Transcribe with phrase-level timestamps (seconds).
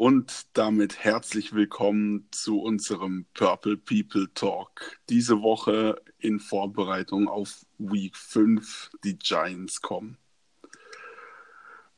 [0.00, 4.98] und damit herzlich willkommen zu unserem Purple People Talk.
[5.10, 10.16] Diese Woche in Vorbereitung auf Week 5, die Giants kommen.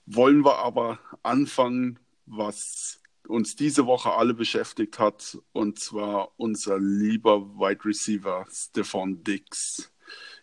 [0.05, 7.55] Wollen wir aber anfangen, was uns diese Woche alle beschäftigt hat, und zwar unser lieber
[7.55, 9.92] Wide Receiver Stefan Dix.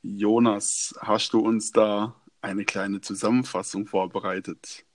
[0.01, 4.85] Jonas, hast du uns da eine kleine Zusammenfassung vorbereitet?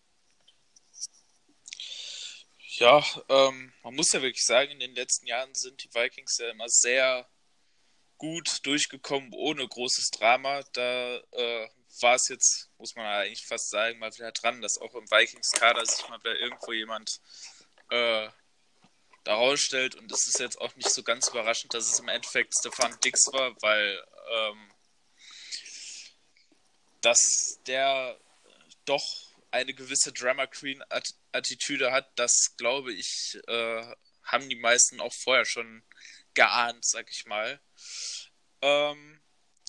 [2.78, 6.50] Ja, ähm, man muss ja wirklich sagen, in den letzten Jahren sind die Vikings ja
[6.50, 7.28] immer sehr
[8.18, 10.60] gut durchgekommen, ohne großes Drama.
[10.72, 11.68] Da äh,
[12.00, 15.86] war es jetzt, muss man eigentlich fast sagen, mal wieder dran, dass auch im Vikings-Kader
[15.86, 17.20] sich mal wieder irgendwo jemand
[17.90, 18.28] äh,
[19.22, 19.94] da rausstellt.
[19.94, 23.32] Und es ist jetzt auch nicht so ganz überraschend, dass es im Endeffekt Stefan Dix
[23.32, 24.72] war, weil ähm,
[27.02, 28.18] dass der
[28.84, 30.82] doch eine gewisse Drama Queen
[31.32, 33.94] Attitüde hat, das glaube ich, äh,
[34.24, 35.84] haben die meisten auch vorher schon
[36.34, 37.60] geahnt, sag ich mal.
[38.62, 39.20] Ähm,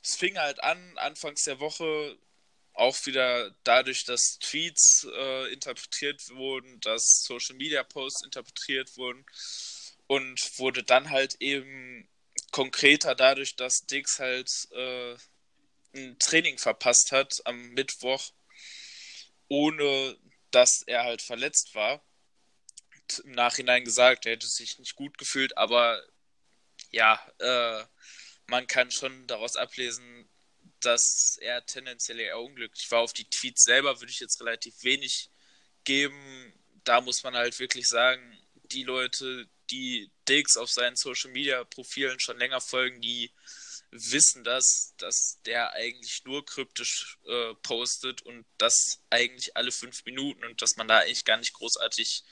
[0.03, 2.17] es fing halt an, anfangs der Woche,
[2.73, 9.23] auch wieder dadurch, dass Tweets äh, interpretiert wurden, dass Social Media Posts interpretiert wurden
[10.07, 12.09] und wurde dann halt eben
[12.51, 15.15] konkreter dadurch, dass Dix halt äh,
[15.95, 18.31] ein Training verpasst hat am Mittwoch
[19.47, 20.17] ohne
[20.51, 22.03] dass er halt verletzt war.
[23.23, 26.01] Im Nachhinein gesagt, er hätte sich nicht gut gefühlt, aber
[26.91, 27.83] ja, äh,
[28.47, 30.29] man kann schon daraus ablesen,
[30.79, 33.01] dass er tendenziell eher unglücklich war.
[33.01, 35.29] Auf die Tweets selber würde ich jetzt relativ wenig
[35.83, 36.53] geben.
[36.83, 38.37] Da muss man halt wirklich sagen,
[38.71, 43.31] die Leute, die Dix auf seinen Social Media Profilen schon länger folgen, die
[43.97, 50.43] wissen das, dass der eigentlich nur kryptisch äh, postet und das eigentlich alle fünf Minuten
[50.43, 52.23] und dass man da eigentlich gar nicht großartig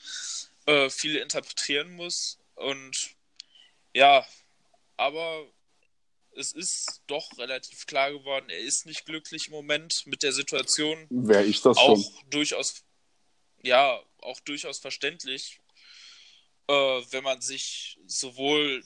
[0.66, 2.38] äh, viel interpretieren muss.
[2.54, 3.10] Und
[3.94, 4.26] ja,
[4.96, 5.46] aber
[6.36, 11.06] es ist doch relativ klar geworden, er ist nicht glücklich im Moment mit der Situation.
[11.10, 12.30] Wäre ich das auch schon?
[12.30, 12.84] durchaus,
[13.62, 15.60] ja, auch durchaus verständlich,
[16.68, 18.84] äh, wenn man sich sowohl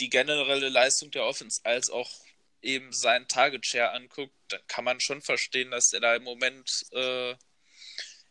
[0.00, 2.10] die generelle Leistung der Offense als auch
[2.62, 6.84] eben seinen Target Share anguckt, dann kann man schon verstehen, dass er da im Moment
[6.92, 7.34] äh,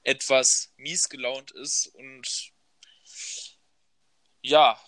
[0.04, 2.52] etwas mies gelaunt ist und
[4.42, 4.80] ja,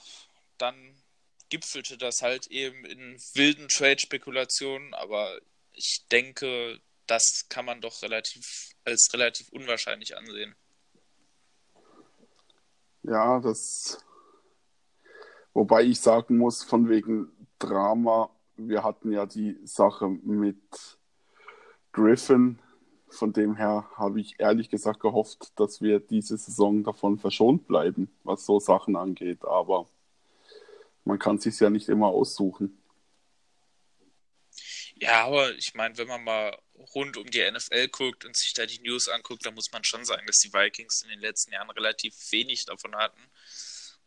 [0.58, 1.02] dann
[1.50, 5.40] gipfelte das halt eben in wilden Trade-Spekulationen, aber
[5.74, 10.56] ich denke, das kann man doch relativ als relativ unwahrscheinlich ansehen.
[13.04, 13.98] Ja, das
[15.54, 20.58] Wobei ich sagen muss, von wegen Drama, wir hatten ja die Sache mit
[21.92, 22.60] Griffin.
[23.10, 28.10] Von dem her habe ich ehrlich gesagt gehofft, dass wir diese Saison davon verschont bleiben,
[28.24, 29.44] was so Sachen angeht.
[29.44, 29.90] Aber
[31.06, 32.80] man kann sich ja nicht immer aussuchen.
[35.02, 36.58] Ja, aber ich meine, wenn man mal
[36.94, 40.04] rund um die NFL guckt und sich da die News anguckt, dann muss man schon
[40.04, 43.22] sagen, dass die Vikings in den letzten Jahren relativ wenig davon hatten.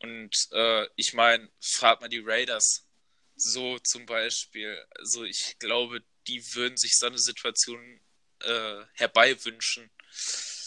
[0.02, 2.86] Und äh, ich meine, frag mal die Raiders
[3.36, 4.76] so zum Beispiel.
[4.98, 7.80] Also ich glaube, die würden sich so eine Situation
[8.40, 9.90] äh, herbeiwünschen.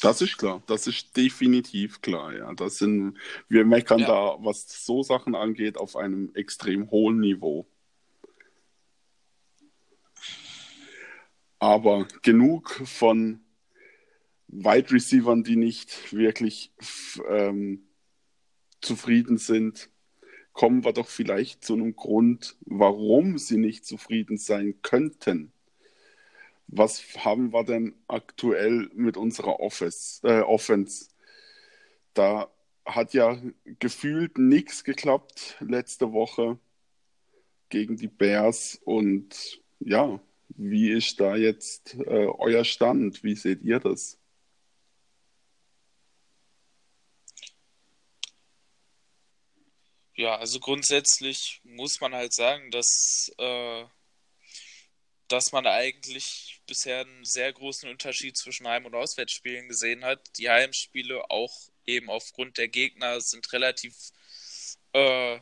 [0.02, 2.54] Das ist klar, das ist definitiv klar, ja.
[2.54, 3.18] Das sind,
[3.48, 4.08] wir meckern ja.
[4.08, 7.68] da, was so Sachen angeht, auf einem extrem hohen Niveau.
[11.60, 13.42] Aber genug von
[14.48, 16.72] Wide Receivern, die nicht wirklich
[17.28, 17.88] ähm,
[18.86, 19.90] zufrieden sind,
[20.54, 25.52] kommen wir doch vielleicht zu einem Grund, warum sie nicht zufrieden sein könnten.
[26.68, 31.10] Was haben wir denn aktuell mit unserer Office, äh, Offense?
[32.14, 32.50] Da
[32.86, 33.40] hat ja
[33.80, 36.58] gefühlt nichts geklappt letzte Woche
[37.70, 38.80] gegen die Bears.
[38.86, 43.24] Und ja, wie ist da jetzt äh, euer Stand?
[43.24, 44.18] Wie seht ihr das?
[50.18, 53.84] Ja, also grundsätzlich muss man halt sagen, dass, äh,
[55.28, 60.22] dass man eigentlich bisher einen sehr großen Unterschied zwischen Heim- und Auswärtsspielen gesehen hat.
[60.38, 61.54] Die Heimspiele, auch
[61.86, 63.94] eben aufgrund der Gegner, sind relativ
[64.94, 65.40] äh,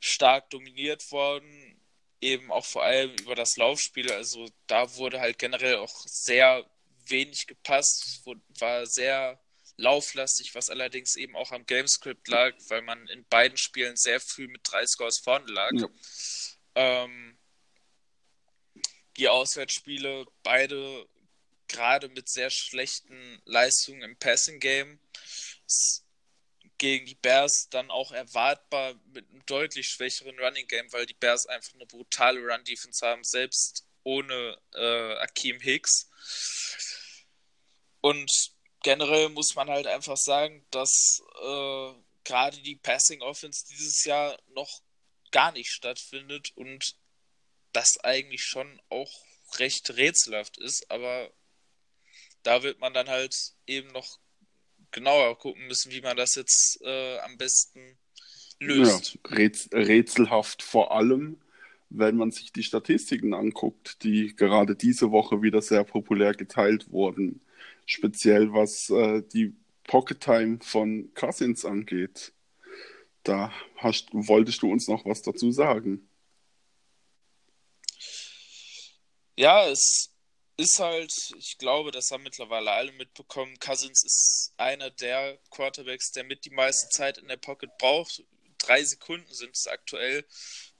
[0.00, 1.80] stark dominiert worden,
[2.20, 4.10] eben auch vor allem über das Laufspiel.
[4.12, 6.68] Also da wurde halt generell auch sehr
[7.06, 8.24] wenig gepasst,
[8.58, 9.40] war sehr
[9.80, 14.46] lauflastig, was allerdings eben auch am Gamescript lag, weil man in beiden Spielen sehr früh
[14.46, 15.72] mit drei Scores vorne lag.
[15.72, 15.88] Ja.
[16.74, 17.38] Ähm,
[19.16, 21.08] die Auswärtsspiele beide
[21.68, 25.00] gerade mit sehr schlechten Leistungen im Passing Game.
[26.78, 31.46] Gegen die Bears dann auch erwartbar mit einem deutlich schwächeren Running Game, weil die Bears
[31.46, 36.08] einfach eine brutale Run Defense haben, selbst ohne äh, Akeem Hicks.
[38.00, 41.92] Und generell muss man halt einfach sagen, dass äh,
[42.24, 44.80] gerade die Passing Offense dieses Jahr noch
[45.32, 46.96] gar nicht stattfindet und
[47.72, 49.24] das eigentlich schon auch
[49.58, 51.30] recht rätselhaft ist, aber
[52.42, 54.18] da wird man dann halt eben noch
[54.90, 57.98] genauer gucken müssen, wie man das jetzt äh, am besten
[58.58, 59.18] löst.
[59.30, 59.40] Ja,
[59.72, 61.40] rätselhaft vor allem,
[61.90, 67.40] wenn man sich die Statistiken anguckt, die gerade diese Woche wieder sehr populär geteilt wurden.
[67.86, 69.54] Speziell was äh, die
[69.84, 72.32] Pocket Time von Cousins angeht.
[73.24, 76.08] Da hast, wolltest du uns noch was dazu sagen?
[79.36, 80.10] Ja, es
[80.56, 83.58] ist halt, ich glaube, das haben mittlerweile alle mitbekommen.
[83.58, 88.22] Cousins ist einer der Quarterbacks, der mit die meiste Zeit in der Pocket braucht.
[88.58, 90.26] Drei Sekunden sind es aktuell,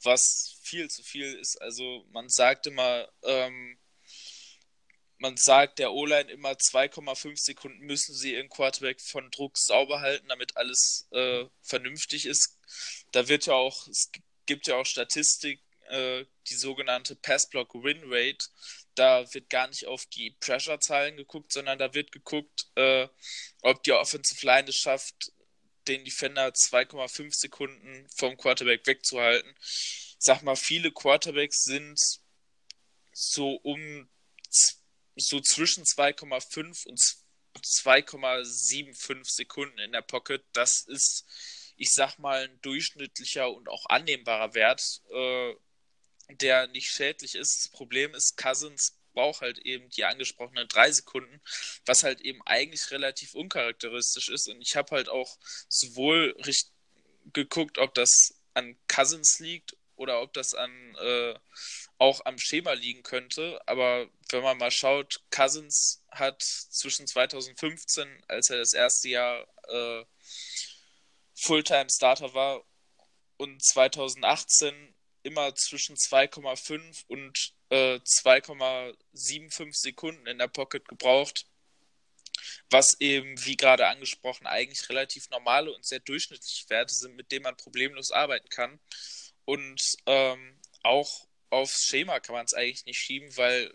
[0.03, 1.61] was viel zu viel ist.
[1.63, 3.79] Also man sagt immer, ähm,
[5.21, 10.29] man sagt der O-Line immer 2,5 Sekunden müssen sie ihren Quarterback von Druck sauber halten,
[10.29, 12.59] damit alles äh, vernünftig ist.
[13.13, 14.11] Da wird ja auch, es
[14.47, 18.47] gibt ja auch Statistik, äh, die sogenannte Pass-Block-Win-Rate.
[18.95, 23.07] Da wird gar nicht auf die Pressure-Zahlen geguckt, sondern da wird geguckt, äh,
[23.61, 25.33] ob die Offensive Line es schafft,
[25.87, 29.55] den Defender 2,5 Sekunden vom Quarterback wegzuhalten.
[29.61, 32.01] Ich sag mal, viele Quarterbacks sind
[33.13, 34.09] so um
[35.29, 37.01] so zwischen 2,5 und
[37.57, 40.45] 2,75 Sekunden in der Pocket.
[40.53, 41.27] Das ist,
[41.77, 45.03] ich sag mal, ein durchschnittlicher und auch annehmbarer Wert.
[45.13, 45.55] Äh,
[46.35, 47.65] der nicht schädlich ist.
[47.65, 51.41] Das Problem ist, Cousins braucht halt eben die angesprochenen drei Sekunden,
[51.85, 54.49] was halt eben eigentlich relativ uncharakteristisch ist.
[54.49, 55.39] Und ich habe halt auch
[55.69, 56.37] sowohl
[57.33, 61.35] geguckt, ob das an Cousins liegt oder ob das an äh,
[62.01, 63.61] auch am Schema liegen könnte.
[63.67, 70.05] Aber wenn man mal schaut, Cousins hat zwischen 2015, als er das erste Jahr äh,
[71.35, 72.65] Fulltime Starter war,
[73.37, 81.47] und 2018 immer zwischen 2,5 und äh, 2,75 Sekunden in der Pocket gebraucht,
[82.71, 87.45] was eben, wie gerade angesprochen, eigentlich relativ normale und sehr durchschnittliche Werte sind, mit denen
[87.45, 88.79] man problemlos arbeiten kann.
[89.45, 93.75] Und ähm, auch aufs Schema kann man es eigentlich nicht schieben, weil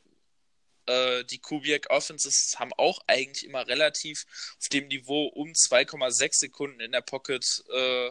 [0.88, 4.26] äh, die Kubiak Offenses haben auch eigentlich immer relativ
[4.60, 8.10] auf dem Niveau um 2,6 Sekunden in der Pocket äh,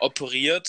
[0.00, 0.68] operiert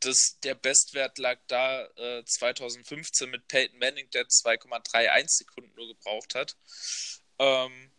[0.00, 6.34] das, der Bestwert lag da äh, 2015 mit Peyton Manning, der 2,31 Sekunden nur gebraucht
[6.34, 6.56] hat.
[7.38, 7.92] Ähm,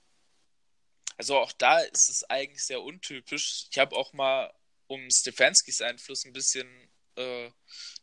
[1.18, 3.68] also auch da ist es eigentlich sehr untypisch.
[3.70, 4.52] Ich habe auch mal,
[4.88, 7.50] um Stefanskis Einfluss ein bisschen äh,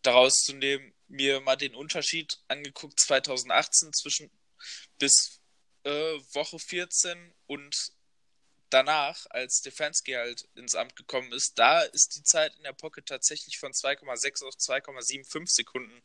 [0.02, 4.30] daraus zu nehmen, mir mal den Unterschied angeguckt 2018 zwischen
[4.98, 5.40] bis
[5.84, 5.90] äh,
[6.32, 7.92] Woche 14 und
[8.70, 13.06] danach, als Stefanski halt ins Amt gekommen ist, da ist die Zeit in der Pocket
[13.06, 16.02] tatsächlich von 2,6 auf 2,75 Sekunden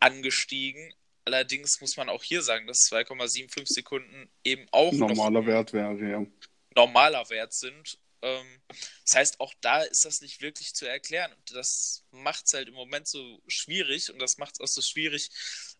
[0.00, 0.92] angestiegen.
[1.24, 6.26] Allerdings muss man auch hier sagen, dass 2,75 Sekunden eben auch normaler Wert wäre, ja.
[6.74, 7.98] Normaler Wert sind.
[8.22, 8.62] Ähm,
[9.04, 11.32] das heißt, auch da ist das nicht wirklich zu erklären.
[11.32, 14.82] Und das macht es halt im Moment so schwierig und das macht es auch so
[14.82, 15.30] schwierig,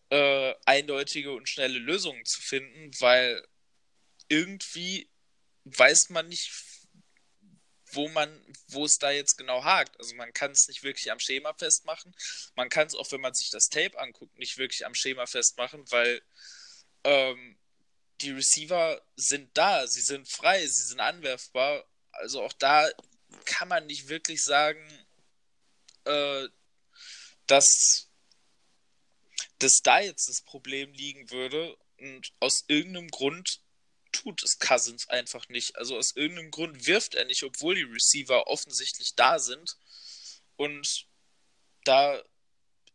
[0.09, 3.45] äh, eindeutige und schnelle Lösungen zu finden, weil
[4.29, 5.09] irgendwie
[5.65, 6.51] weiß man nicht,
[7.91, 9.97] wo man, wo es da jetzt genau hakt.
[9.99, 12.15] Also man kann es nicht wirklich am Schema festmachen.
[12.55, 15.89] Man kann es auch, wenn man sich das Tape anguckt, nicht wirklich am Schema festmachen,
[15.91, 16.21] weil
[17.03, 17.57] ähm,
[18.21, 21.85] die Receiver sind da, sie sind frei, sie sind anwerfbar.
[22.13, 22.89] Also auch da
[23.45, 24.81] kann man nicht wirklich sagen,
[26.05, 26.47] äh,
[27.47, 28.09] dass,
[29.59, 31.75] dass da jetzt das Problem liegen würde.
[31.97, 33.61] Und aus irgendeinem Grund
[34.11, 35.75] tut es Cousins einfach nicht.
[35.75, 39.77] Also aus irgendeinem Grund wirft er nicht, obwohl die Receiver offensichtlich da sind.
[40.55, 41.07] Und
[41.83, 42.21] da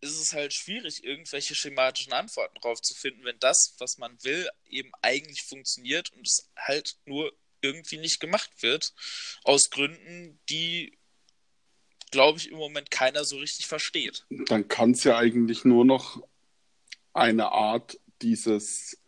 [0.01, 4.49] ist es halt schwierig, irgendwelche schematischen Antworten drauf zu finden, wenn das, was man will,
[4.67, 8.95] eben eigentlich funktioniert und es halt nur irgendwie nicht gemacht wird.
[9.45, 10.99] Aus Gründen, die,
[12.11, 14.27] glaube ich, im Moment keiner so richtig versteht.
[14.31, 16.23] Dann kann es ja eigentlich nur noch
[17.12, 18.99] eine Art dieses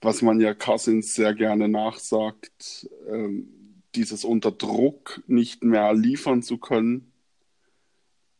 [0.00, 6.58] was man ja Cousins sehr gerne nachsagt, ähm, dieses unter Druck nicht mehr liefern zu
[6.58, 7.12] können,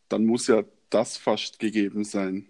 [0.08, 2.48] dann muss ja das fast gegeben sein.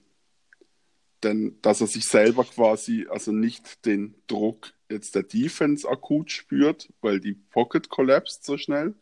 [1.23, 6.93] Denn dass er sich selber quasi, also nicht den Druck jetzt der Defense akut spürt,
[7.01, 8.95] weil die Pocket collapsed so schnell,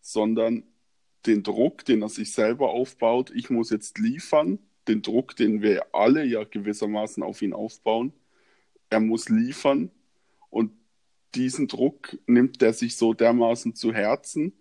[0.00, 0.64] sondern
[1.26, 4.58] den Druck, den er sich selber aufbaut, ich muss jetzt liefern,
[4.88, 8.12] den Druck, den wir alle ja gewissermaßen auf ihn aufbauen,
[8.88, 9.90] er muss liefern
[10.48, 10.72] und
[11.34, 14.52] diesen Druck nimmt er sich so dermaßen zu Herzen,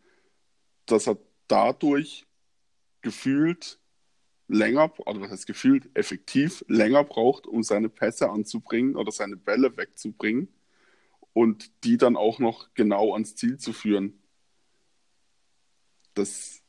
[0.86, 2.28] dass er dadurch
[3.02, 3.80] gefühlt
[4.48, 9.76] länger, oder was heißt gefühlt, effektiv länger braucht, um seine Pässe anzubringen oder seine Bälle
[9.78, 10.50] wegzubringen
[11.39, 14.22] und die dann auch noch genau ans Ziel zu führen.
[16.15, 16.62] Das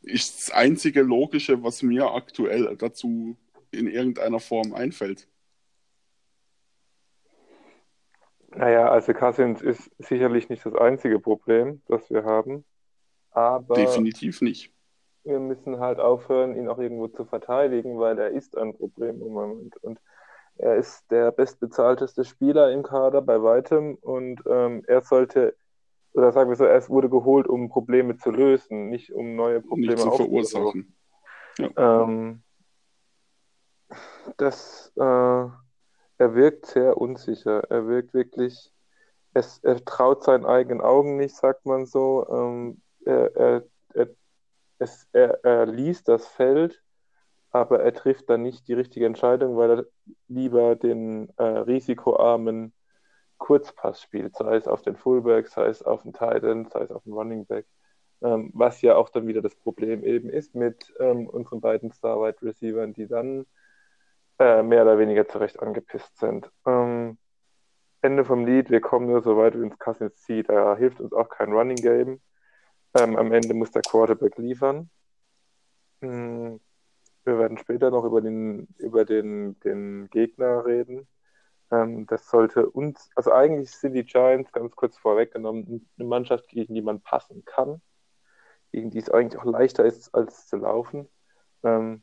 [0.00, 3.36] ist das einzige Logische, was mir aktuell dazu
[3.70, 5.28] in irgendeiner Form einfällt.
[8.48, 12.64] Naja, also Cousins ist sicherlich nicht das einzige Problem, das wir haben.
[13.30, 14.72] Aber Definitiv nicht.
[15.24, 19.34] Wir müssen halt aufhören, ihn auch irgendwo zu verteidigen, weil er ist ein Problem im
[19.34, 19.76] Moment.
[19.76, 20.00] Und
[20.58, 25.56] er ist der bestbezahlteste Spieler im Kader bei weitem und ähm, er sollte,
[26.12, 29.94] oder sagen wir so, er wurde geholt, um Probleme zu lösen, nicht um neue Probleme
[29.94, 30.96] nicht zu verursachen.
[31.58, 32.04] Ja.
[32.04, 32.42] Ähm,
[34.36, 35.46] das äh,
[36.18, 37.62] er wirkt sehr unsicher.
[37.70, 38.72] Er wirkt wirklich,
[39.34, 42.26] es, er traut seinen eigenen Augen nicht, sagt man so.
[42.28, 44.08] Ähm, er, er, er,
[44.78, 46.82] es, er, er liest das Feld,
[47.58, 49.86] aber er trifft dann nicht die richtige Entscheidung, weil er
[50.28, 52.72] lieber den äh, risikoarmen
[53.38, 57.04] Kurzpass spielt, sei es auf den Fullback, sei es auf den Titan, sei es auf
[57.04, 57.66] den Running Back.
[58.20, 62.42] Ähm, was ja auch dann wieder das Problem eben ist mit ähm, unseren beiden Star-Wide
[62.42, 63.46] Receivern, die dann
[64.38, 66.50] äh, mehr oder weniger zurecht angepisst sind.
[66.66, 67.18] Ähm,
[68.02, 70.48] Ende vom Lied, wir kommen nur so weit, wie uns Cousins zieht.
[70.48, 72.20] Da hilft uns auch kein Running Game.
[72.94, 74.90] Ähm, am Ende muss der Quarterback liefern.
[76.02, 76.60] Ähm,
[77.28, 81.06] wir werden später noch über den, über den, den Gegner reden.
[81.70, 86.74] Ähm, das sollte uns, also eigentlich sind die Giants ganz kurz vorweggenommen eine Mannschaft, gegen
[86.74, 87.80] die man passen kann,
[88.72, 91.08] gegen die es eigentlich auch leichter ist, als zu laufen.
[91.62, 92.02] Ähm,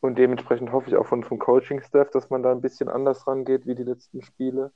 [0.00, 3.66] und dementsprechend hoffe ich auch von, vom Coaching-Staff, dass man da ein bisschen anders rangeht
[3.66, 4.72] wie die letzten Spiele.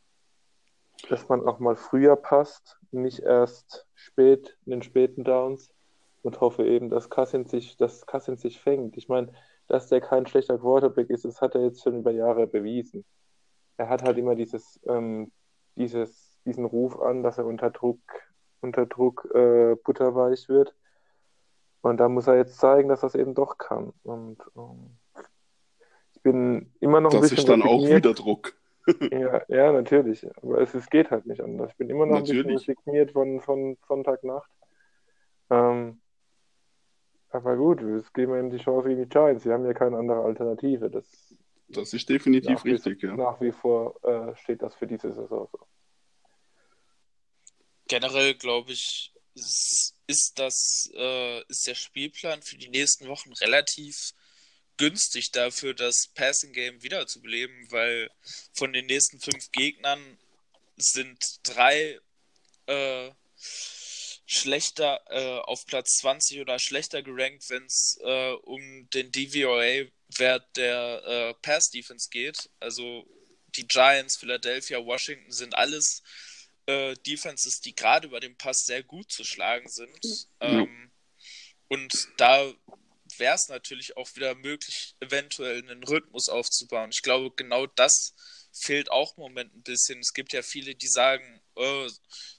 [1.09, 5.73] Dass man auch mal früher passt, nicht erst spät in den späten Downs.
[6.23, 8.97] Und hoffe eben, dass Kassin sich, dass Kassin sich fängt.
[8.97, 9.33] Ich meine,
[9.69, 13.05] dass der kein schlechter Quarterback ist, das hat er jetzt schon über Jahre bewiesen.
[13.77, 15.33] Er hat halt immer dieses, ähm,
[15.77, 18.01] dieses, diesen Ruf an, dass er unter Druck,
[18.61, 20.75] unter Druck äh, butterweich wird.
[21.83, 23.93] Und da muss er jetzt zeigen, dass er es eben doch kann.
[24.03, 24.99] Und ähm,
[26.15, 27.47] ich bin immer noch ein das bisschen.
[27.47, 28.55] Das ist dann auch wieder Druck.
[29.11, 30.27] ja, ja, natürlich.
[30.43, 31.71] Aber es, es geht halt nicht anders.
[31.71, 32.45] Ich bin immer noch natürlich.
[32.45, 34.51] ein bisschen resigniert von, von Sonntagnacht.
[35.49, 36.00] Ähm,
[37.41, 39.43] aber gut, es geben ihm die Chance gegen die Giants.
[39.43, 40.91] Sie haben ja keine andere Alternative.
[40.91, 41.35] Das,
[41.69, 43.17] das ist definitiv richtig, wie, ja.
[43.17, 45.59] Nach wie vor äh, steht das für diese Saison so.
[47.89, 54.13] Generell glaube ich, ist, das, äh, ist der Spielplan für die nächsten Wochen relativ
[54.77, 58.11] günstig dafür, das Passing Game wiederzubeleben, weil
[58.55, 60.19] von den nächsten fünf Gegnern
[60.77, 62.01] sind drei
[62.67, 63.11] äh,
[64.33, 71.03] schlechter äh, auf Platz 20 oder schlechter gerankt, wenn es äh, um den DVOA-Wert der
[71.05, 72.49] äh, Pass-Defense geht.
[72.61, 73.05] Also
[73.57, 76.05] die Giants, Philadelphia, Washington sind alles
[76.67, 80.05] äh, Defenses, die gerade über den Pass sehr gut zu schlagen sind.
[80.05, 80.29] Mhm.
[80.41, 80.91] Ähm,
[81.67, 82.55] und da
[83.17, 86.91] wäre es natürlich auch wieder möglich, eventuell einen Rhythmus aufzubauen.
[86.93, 88.15] Ich glaube, genau das
[88.53, 89.99] fehlt auch im Moment ein bisschen.
[89.99, 91.89] Es gibt ja viele, die sagen, oh,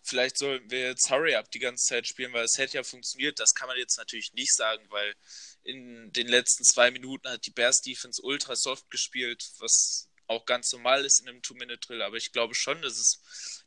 [0.03, 3.39] vielleicht sollten wir jetzt Hurry Up die ganze Zeit spielen, weil es hätte ja funktioniert.
[3.39, 5.15] Das kann man jetzt natürlich nicht sagen, weil
[5.63, 10.71] in den letzten zwei Minuten hat die Bears Defense ultra soft gespielt, was auch ganz
[10.71, 12.01] normal ist in einem Two-Minute-Drill.
[12.01, 13.21] Aber ich glaube schon, dass es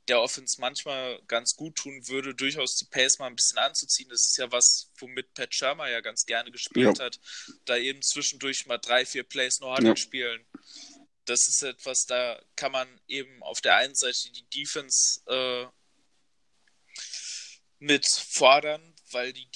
[0.09, 4.09] der Offense manchmal ganz gut tun würde, durchaus die Pace mal ein bisschen anzuziehen.
[4.09, 7.05] Das ist ja was, womit Pat Shermer ja ganz gerne gespielt ja.
[7.05, 7.21] hat.
[7.65, 9.97] Da eben zwischendurch mal drei, vier Plays nur Huddle ja.
[9.97, 10.45] spielen.
[11.25, 15.67] Das ist etwas, da kann man eben auf der einen Seite die Defense äh,
[17.79, 19.49] mit fordern, weil die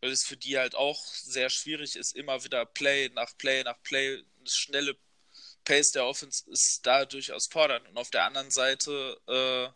[0.00, 3.82] weil es für die halt auch sehr schwierig ist, immer wieder Play nach Play nach
[3.82, 4.96] Play, schnelle
[5.64, 7.88] Pace der Offense ist da durchaus fordernd.
[7.88, 9.68] Und auf der anderen Seite äh,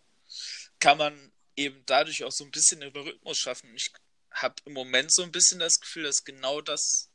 [0.78, 3.74] kann man eben dadurch auch so ein bisschen den Rhythmus schaffen.
[3.74, 3.92] Ich
[4.30, 7.09] habe im Moment so ein bisschen das Gefühl, dass genau das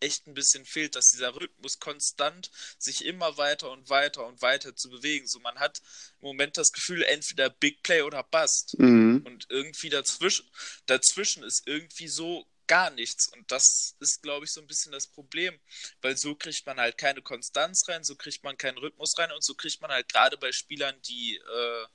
[0.00, 4.74] echt ein bisschen fehlt, dass dieser Rhythmus konstant sich immer weiter und weiter und weiter
[4.74, 5.26] zu bewegen.
[5.26, 5.80] So, man hat
[6.20, 8.78] im Moment das Gefühl, entweder Big Play oder Bust.
[8.78, 9.22] Mhm.
[9.24, 10.48] Und irgendwie dazwischen,
[10.86, 13.28] dazwischen ist irgendwie so gar nichts.
[13.28, 15.58] Und das ist, glaube ich, so ein bisschen das Problem,
[16.02, 19.44] weil so kriegt man halt keine Konstanz rein, so kriegt man keinen Rhythmus rein und
[19.44, 21.86] so kriegt man halt gerade bei Spielern, die, äh,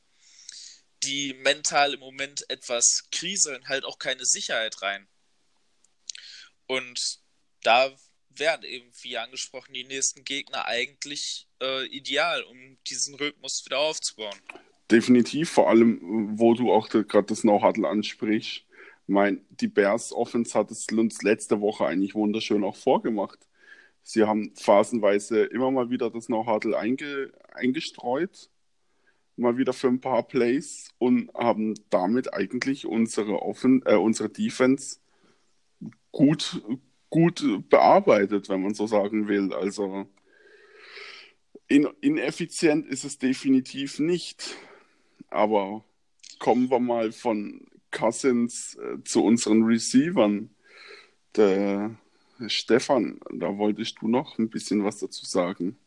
[1.04, 5.08] die mental im Moment etwas kriseln, halt auch keine Sicherheit rein.
[6.68, 7.21] Und
[7.64, 7.92] da
[8.30, 14.36] wären eben, wie angesprochen, die nächsten Gegner eigentlich äh, ideal, um diesen Rhythmus wieder aufzubauen.
[14.90, 18.58] Definitiv, vor allem, wo du auch gerade das No-Huddle ansprichst.
[18.58, 18.66] Ich
[19.08, 23.40] meine, die Bears Offense hat es uns letzte Woche eigentlich wunderschön auch vorgemacht.
[24.04, 28.50] Sie haben phasenweise immer mal wieder das No-Huddle einge eingestreut,
[29.36, 34.98] mal wieder für ein paar Plays und haben damit eigentlich unsere, Offen äh, unsere Defense
[36.12, 36.62] gut,
[37.12, 39.54] gut bearbeitet, wenn man so sagen will.
[39.54, 40.08] Also
[41.68, 44.56] in, ineffizient ist es definitiv nicht.
[45.30, 45.84] Aber
[46.40, 50.50] kommen wir mal von Cousins äh, zu unseren Receivern.
[51.36, 51.96] Der
[52.48, 55.78] Stefan, da wolltest du noch ein bisschen was dazu sagen.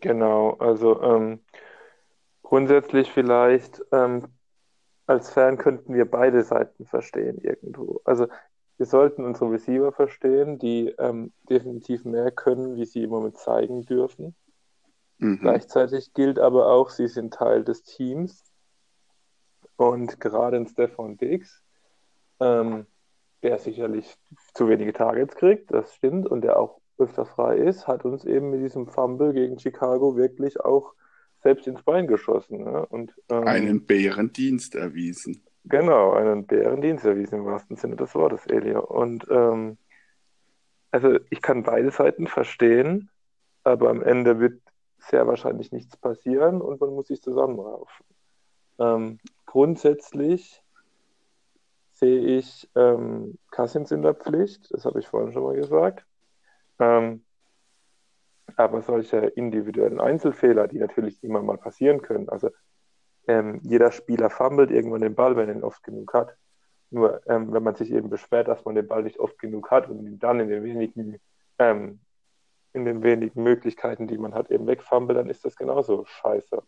[0.00, 1.40] Genau, also ähm,
[2.42, 4.28] grundsätzlich vielleicht ähm,
[5.06, 8.00] als Fan könnten wir beide Seiten verstehen irgendwo.
[8.04, 8.26] Also
[8.76, 13.84] wir sollten unsere Receiver verstehen, die ähm, definitiv mehr können, wie sie im Moment zeigen
[13.84, 14.34] dürfen.
[15.18, 15.38] Mhm.
[15.40, 18.42] Gleichzeitig gilt aber auch, sie sind Teil des Teams.
[19.76, 21.62] Und gerade in Stefan Diggs,
[22.40, 22.86] ähm,
[23.42, 24.16] der sicherlich
[24.54, 28.50] zu wenige Targets kriegt, das stimmt, und der auch öfter frei ist, hat uns eben
[28.50, 30.94] mit diesem Fumble gegen Chicago wirklich auch
[31.42, 32.64] selbst ins Bein geschossen.
[32.64, 32.86] Ne?
[32.86, 35.42] Und, ähm, Einen Bärendienst erwiesen.
[35.64, 38.80] Genau, einen Bärendienst erwiesen im wahrsten Sinne des Wortes, Elia.
[38.80, 39.78] Und ähm,
[40.90, 43.10] also ich kann beide Seiten verstehen,
[43.62, 44.60] aber am Ende wird
[44.98, 48.06] sehr wahrscheinlich nichts passieren und man muss sich zusammenraufen.
[48.78, 50.62] Ähm, grundsätzlich
[51.92, 56.04] sehe ich ähm, Cousins in der Pflicht, das habe ich vorhin schon mal gesagt.
[56.78, 57.24] Ähm,
[58.56, 62.50] aber solche individuellen Einzelfehler, die natürlich immer mal passieren können, also
[63.26, 66.36] ähm, jeder Spieler fummelt irgendwann den Ball, wenn er ihn oft genug hat.
[66.90, 69.88] Nur ähm, wenn man sich eben beschwert, dass man den Ball nicht oft genug hat
[69.88, 71.20] und ihn dann in den wenigen,
[71.58, 72.00] ähm,
[72.72, 76.62] in den wenigen Möglichkeiten, die man hat, eben wegfummelt, dann ist das genauso scheiße.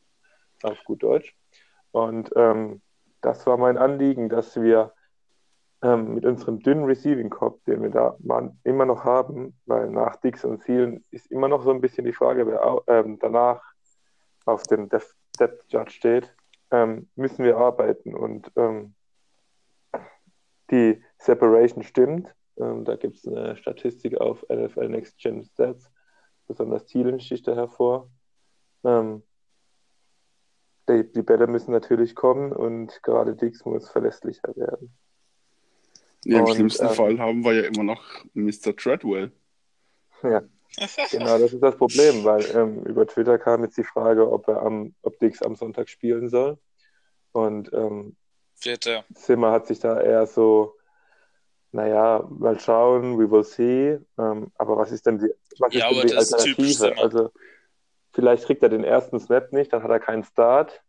[0.62, 1.36] Auf gut Deutsch.
[1.92, 2.80] Und ähm,
[3.20, 4.92] das war mein Anliegen, dass wir
[5.82, 8.16] ähm, mit unserem dünnen Receiving Corp, den wir da
[8.64, 12.12] immer noch haben, weil nach Dix und Zielen ist immer noch so ein bisschen die
[12.12, 13.62] Frage, wer ähm, danach
[14.46, 16.34] auf dem Depth Judge steht,
[16.70, 18.14] ähm, müssen wir arbeiten.
[18.14, 18.94] Und ähm,
[20.70, 22.34] die Separation stimmt.
[22.58, 25.90] Ähm, da gibt es eine Statistik auf NFL Next Gen Stats,
[26.46, 28.10] besonders Thielen sticht da hervor.
[28.84, 29.22] Ähm,
[30.88, 34.96] die, die, Bälle müssen natürlich kommen und gerade Dix muss verlässlicher werden.
[36.24, 38.02] Ja, Im und, schlimmsten ähm, Fall haben wir ja immer noch
[38.34, 38.74] Mr.
[38.76, 39.32] Treadwell.
[40.22, 40.42] Ja,
[41.10, 44.62] genau, das ist das Problem, weil ähm, über Twitter kam jetzt die Frage, ob er
[44.62, 46.58] am, ob Dix am Sonntag spielen soll.
[47.32, 48.16] Und ähm,
[48.54, 49.04] Vierte.
[49.14, 50.74] Zimmer hat sich da eher so,
[51.72, 53.98] naja, mal schauen, we will see.
[54.18, 57.02] Ähm, aber was ist denn die, was ja, ist denn die Alternative?
[57.02, 57.30] Also
[58.12, 60.82] vielleicht kriegt er den ersten Snap nicht, dann hat er keinen Start.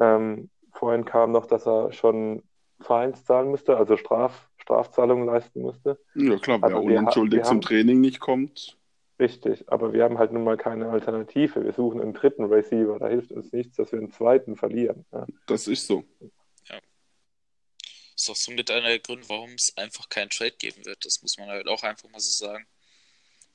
[0.00, 2.42] Ähm, vorhin kam noch, dass er schon
[2.80, 6.00] Fines zahlen müsste, also Straf, Strafzahlungen leisten musste.
[6.14, 8.76] Ja klar, wer also unentschuldigt zum Training nicht kommt.
[9.22, 11.62] Richtig, aber wir haben halt nun mal keine Alternative.
[11.62, 12.98] Wir suchen einen dritten Receiver.
[12.98, 15.06] Da hilft uns nichts, dass wir einen zweiten verlieren.
[15.12, 15.26] Ja.
[15.46, 16.02] Das ist so.
[16.68, 16.80] Ja.
[18.16, 21.06] Ist auch somit einer der Gründe, warum es einfach keinen Trade geben wird.
[21.06, 22.66] Das muss man halt auch einfach mal so sagen.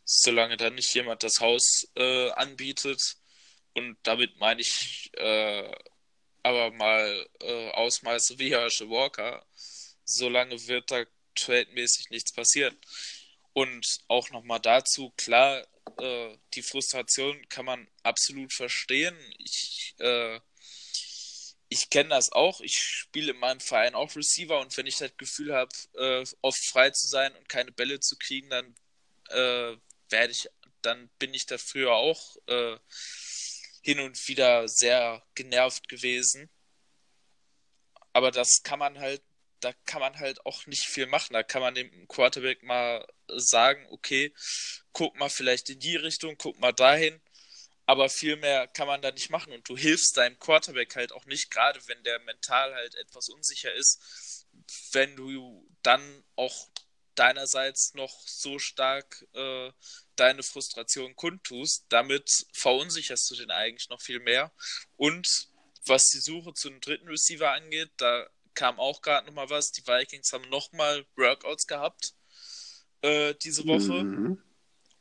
[0.05, 3.17] Solange dann nicht jemand das Haus äh, anbietet
[3.73, 5.69] und damit meine ich äh,
[6.43, 9.45] aber mal äh, Ausmaße wie Herschel Walker,
[10.05, 11.03] solange wird da
[11.35, 12.77] trademäßig nichts passieren.
[13.57, 15.65] Und auch nochmal dazu, klar,
[15.97, 19.17] äh, die Frustration kann man absolut verstehen.
[19.39, 20.39] Ich, äh,
[21.67, 22.61] ich kenne das auch.
[22.61, 26.63] Ich spiele in meinem Verein auch Receiver und wenn ich das Gefühl habe, äh, oft
[26.65, 28.75] frei zu sein und keine Bälle zu kriegen, dann
[29.29, 29.75] äh,
[30.09, 30.47] werde ich,
[30.83, 32.77] dann bin ich dafür auch äh,
[33.81, 36.47] hin und wieder sehr genervt gewesen.
[38.13, 39.23] Aber das kann man halt
[39.59, 41.33] da kann man halt auch nicht viel machen.
[41.33, 44.33] Da kann man dem Quarterback mal sagen, okay,
[44.93, 47.21] guck mal vielleicht in die Richtung, guck mal dahin.
[47.85, 51.25] Aber viel mehr kann man da nicht machen und du hilfst deinem Quarterback halt auch
[51.25, 54.45] nicht, gerade wenn der mental halt etwas unsicher ist,
[54.91, 56.67] wenn du dann auch
[57.15, 59.71] deinerseits noch so stark äh,
[60.15, 61.85] deine Frustration kundtust.
[61.89, 64.51] Damit verunsicherst du den eigentlich noch viel mehr.
[64.97, 65.49] Und
[65.85, 69.71] was die Suche zu einem dritten Receiver angeht, da kam auch gerade nochmal was.
[69.71, 72.15] Die Vikings haben nochmal Workouts gehabt
[73.01, 74.03] äh, diese Woche.
[74.03, 74.41] Mhm.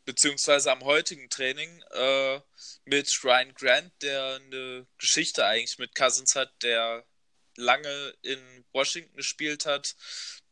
[0.05, 2.41] Beziehungsweise am heutigen Training äh,
[2.85, 7.05] mit Ryan Grant, der eine Geschichte eigentlich mit Cousins hat, der
[7.57, 9.97] lange in Washington gespielt hat,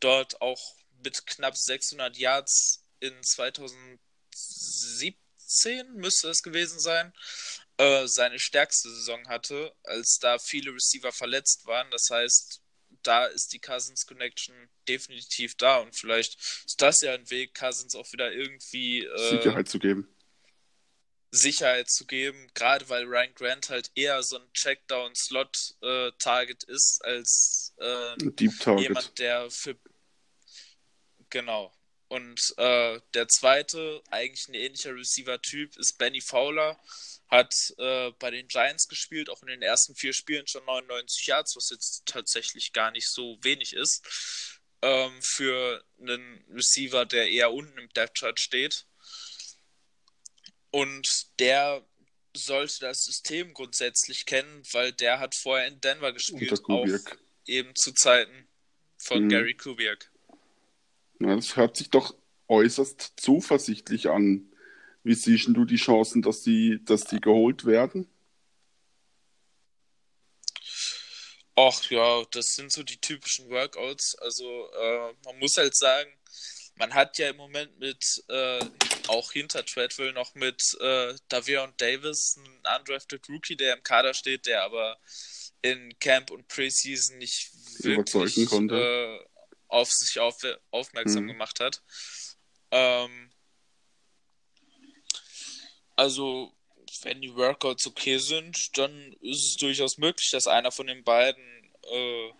[0.00, 7.12] dort auch mit knapp 600 Yards in 2017 müsste es gewesen sein,
[7.76, 11.90] äh, seine stärkste Saison hatte, als da viele Receiver verletzt waren.
[11.90, 12.63] Das heißt,
[13.06, 14.54] da ist die Cousins Connection
[14.88, 19.68] definitiv da und vielleicht ist das ja ein Weg, Cousins auch wieder irgendwie äh, Sicherheit
[19.68, 20.08] zu geben.
[21.30, 27.74] Sicherheit zu geben, gerade weil Ryan Grant halt eher so ein Checkdown-Slot-Target äh, ist, als
[27.78, 28.16] äh,
[28.78, 29.76] jemand, der für
[31.30, 31.72] genau.
[32.08, 36.78] Und äh, der zweite, eigentlich ein ähnlicher Receiver-Typ, ist Benny Fowler.
[37.28, 41.56] Hat äh, bei den Giants gespielt, auch in den ersten vier Spielen schon 99 Yards,
[41.56, 44.60] was jetzt tatsächlich gar nicht so wenig ist.
[44.82, 48.86] Ähm, für einen Receiver, der eher unten im Depth Chart steht.
[50.70, 51.86] Und der
[52.36, 56.86] sollte das System grundsätzlich kennen, weil der hat vorher in Denver gespielt, auch
[57.46, 58.48] eben zu Zeiten
[58.98, 59.28] von mhm.
[59.28, 60.10] Gary Kubiak.
[61.24, 62.14] Ja, das hört sich doch
[62.48, 64.52] äußerst zuversichtlich an.
[65.02, 68.06] Wie siehst du die Chancen, dass die, dass die geholt werden?
[71.56, 74.16] Ach ja, das sind so die typischen Workouts.
[74.16, 76.10] Also äh, man muss halt sagen,
[76.76, 78.60] man hat ja im Moment mit, äh,
[79.06, 84.46] auch hinter Treadwell noch mit äh, Davion Davis, einen undrafted Rookie, der im Kader steht,
[84.46, 84.98] der aber
[85.62, 87.50] in Camp und Preseason nicht
[87.82, 89.18] wirklich äh,
[89.74, 90.38] auf sich auf,
[90.70, 91.28] aufmerksam mhm.
[91.28, 91.82] gemacht hat.
[92.70, 93.30] Ähm,
[95.96, 96.54] also,
[97.02, 101.74] wenn die Workouts okay sind, dann ist es durchaus möglich, dass einer von den beiden
[101.82, 102.32] äh,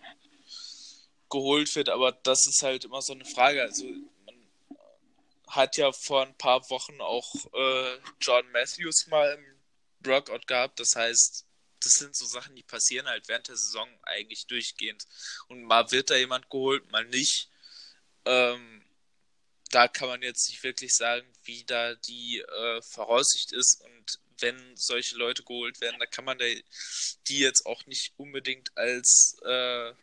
[1.29, 3.61] geholt wird, aber das ist halt immer so eine Frage.
[3.61, 3.85] Also,
[4.25, 4.35] man
[5.47, 10.95] hat ja vor ein paar Wochen auch äh, John Matthews mal im Workout gehabt, das
[10.95, 11.45] heißt,
[11.81, 15.05] das sind so Sachen, die passieren halt während der Saison eigentlich durchgehend.
[15.47, 17.49] Und mal wird da jemand geholt, mal nicht.
[18.25, 18.83] Ähm,
[19.71, 23.81] da kann man jetzt nicht wirklich sagen, wie da die äh, Voraussicht ist.
[23.81, 29.37] Und wenn solche Leute geholt werden, da kann man die jetzt auch nicht unbedingt als,
[29.43, 29.93] äh,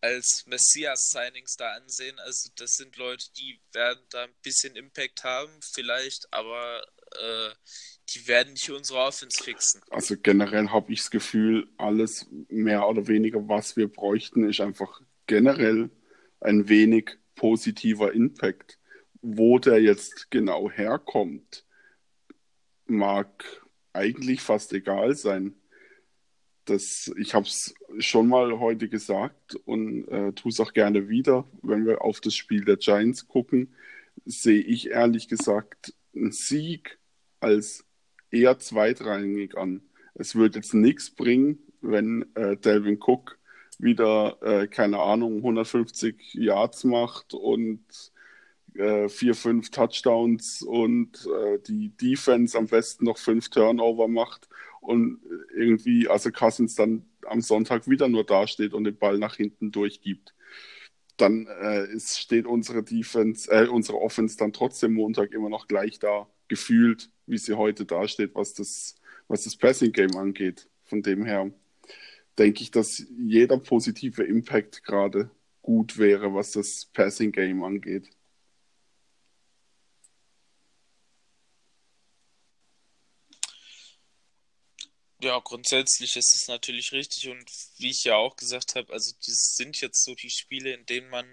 [0.00, 2.18] als Messias-Signings da ansehen.
[2.20, 6.86] Also das sind Leute, die werden da ein bisschen Impact haben, vielleicht, aber
[7.20, 7.54] äh,
[8.14, 9.80] die werden nicht unsere Offense fixen.
[9.90, 15.00] Also generell habe ich das Gefühl, alles mehr oder weniger, was wir bräuchten, ist einfach
[15.26, 15.90] generell
[16.40, 18.78] ein wenig positiver Impact.
[19.22, 21.64] Wo der jetzt genau herkommt,
[22.86, 25.54] mag eigentlich fast egal sein.
[26.64, 31.48] Das, ich habe es schon mal heute gesagt und äh, tue es auch gerne wieder,
[31.62, 33.74] wenn wir auf das Spiel der Giants gucken,
[34.24, 36.98] sehe ich ehrlich gesagt einen Sieg
[37.42, 37.84] als
[38.30, 39.82] eher zweitrangig an.
[40.14, 43.38] Es wird jetzt nichts bringen, wenn äh, Delvin Cook
[43.78, 47.82] wieder, äh, keine Ahnung, 150 Yards macht und
[48.74, 54.48] äh, vier, fünf Touchdowns und äh, die Defense am besten noch fünf Turnover macht
[54.80, 55.20] und
[55.54, 60.34] irgendwie, also Cousins dann am Sonntag wieder nur dasteht und den Ball nach hinten durchgibt.
[61.16, 65.98] Dann äh, ist, steht unsere Defense, äh, unsere Offense dann trotzdem Montag immer noch gleich
[65.98, 68.94] da, gefühlt, wie sie heute dasteht, was das,
[69.26, 70.68] was das Passing Game angeht.
[70.84, 71.50] Von dem her
[72.36, 75.30] denke ich, dass jeder positive Impact gerade
[75.62, 78.10] gut wäre, was das Passing Game angeht.
[85.22, 89.56] Ja, grundsätzlich ist es natürlich richtig und wie ich ja auch gesagt habe, also das
[89.56, 91.24] sind jetzt so die Spiele, in denen man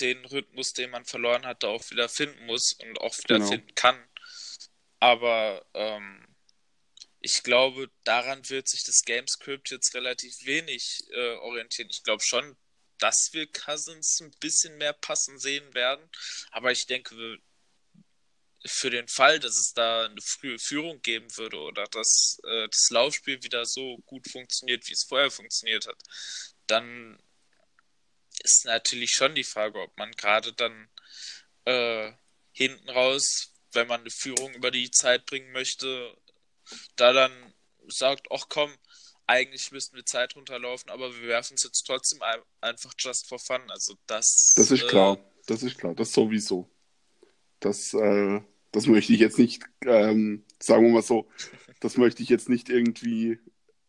[0.00, 3.50] den Rhythmus, den man verloren hatte, auch wieder finden muss und auch wieder genau.
[3.50, 3.96] finden kann.
[5.00, 6.26] Aber ähm,
[7.20, 11.88] ich glaube, daran wird sich das Gamescript jetzt relativ wenig äh, orientieren.
[11.90, 12.56] Ich glaube schon,
[12.98, 16.08] dass wir Cousins ein bisschen mehr passen sehen werden.
[16.50, 17.38] Aber ich denke,
[18.66, 22.90] für den Fall, dass es da eine frühe Führung geben würde oder dass äh, das
[22.90, 26.00] Laufspiel wieder so gut funktioniert, wie es vorher funktioniert hat,
[26.66, 27.18] dann
[28.42, 30.88] ist natürlich schon die Frage, ob man gerade dann
[31.64, 32.12] äh,
[32.52, 36.16] hinten raus, wenn man eine Führung über die Zeit bringen möchte,
[36.96, 37.32] da dann
[37.88, 38.70] sagt, ach komm,
[39.26, 42.20] eigentlich müssten wir Zeit runterlaufen, aber wir werfen es jetzt trotzdem
[42.60, 43.60] einfach just for fun.
[43.68, 45.16] Also das, das ist klar.
[45.16, 46.68] Äh, das ist klar, das sowieso.
[47.60, 48.40] Das, äh,
[48.72, 51.28] das möchte ich jetzt nicht, ähm, sagen wir mal so,
[51.80, 53.38] das möchte ich jetzt nicht irgendwie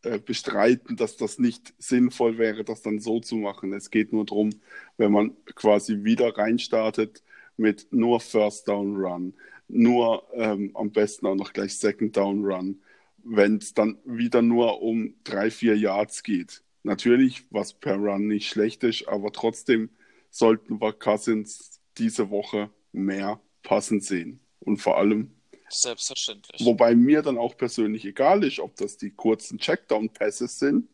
[0.04, 3.74] äh, bestreiten, dass das nicht sinnvoll wäre, das dann so zu machen.
[3.74, 4.62] Es geht nur darum,
[4.98, 7.24] wenn man quasi wieder reinstartet
[7.58, 9.34] mit nur First Down Run,
[9.70, 12.82] nur ähm, am besten auch noch gleich Second Down Run,
[13.24, 16.64] wenn es dann wieder nur um drei, vier Yards geht.
[16.84, 19.90] Natürlich, was per Run nicht schlecht ist, aber trotzdem
[20.30, 24.40] sollten wir Cousins diese Woche mehr passen sehen.
[24.60, 25.32] Und vor allem.
[25.70, 26.66] Selbstverständlich.
[26.66, 30.88] Wobei mir dann auch persönlich egal ist, ob das die kurzen Checkdown-Passes sind.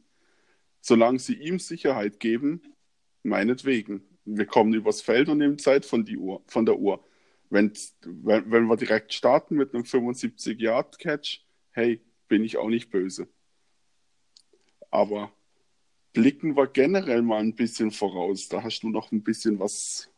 [0.81, 2.61] Solange sie ihm Sicherheit geben,
[3.23, 4.03] meinetwegen.
[4.25, 7.03] Wir kommen übers Feld und nehmen Zeit von, die Uhr, von der Uhr.
[7.55, 7.71] Wenn,
[8.03, 11.41] wenn wir direkt starten mit einem 75-Yard-Catch,
[11.71, 13.27] hey, bin ich auch nicht böse.
[14.91, 15.31] Aber
[16.13, 18.49] blicken wir generell mal ein bisschen voraus.
[18.49, 20.09] Da hast du noch ein bisschen was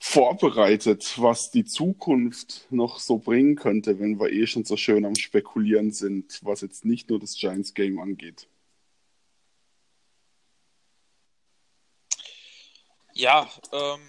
[0.00, 5.16] vorbereitet, was die Zukunft noch so bringen könnte, wenn wir eh schon so schön am
[5.16, 8.48] Spekulieren sind, was jetzt nicht nur das Giants Game angeht.
[13.14, 14.00] Ja, ähm,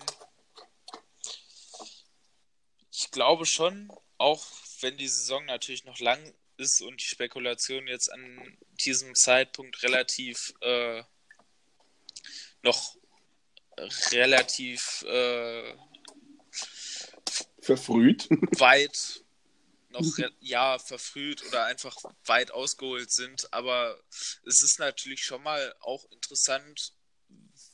[3.00, 4.46] ich glaube schon, auch
[4.82, 10.54] wenn die Saison natürlich noch lang ist und die Spekulation jetzt an diesem Zeitpunkt relativ
[10.60, 11.04] äh,
[12.62, 12.98] noch
[14.12, 15.74] relativ äh,
[17.62, 18.28] verfrüht.
[18.60, 19.24] weit
[19.90, 20.06] noch
[20.42, 23.54] ja verfrüht oder einfach weit ausgeholt sind.
[23.54, 23.98] Aber
[24.46, 26.94] es ist natürlich schon mal auch interessant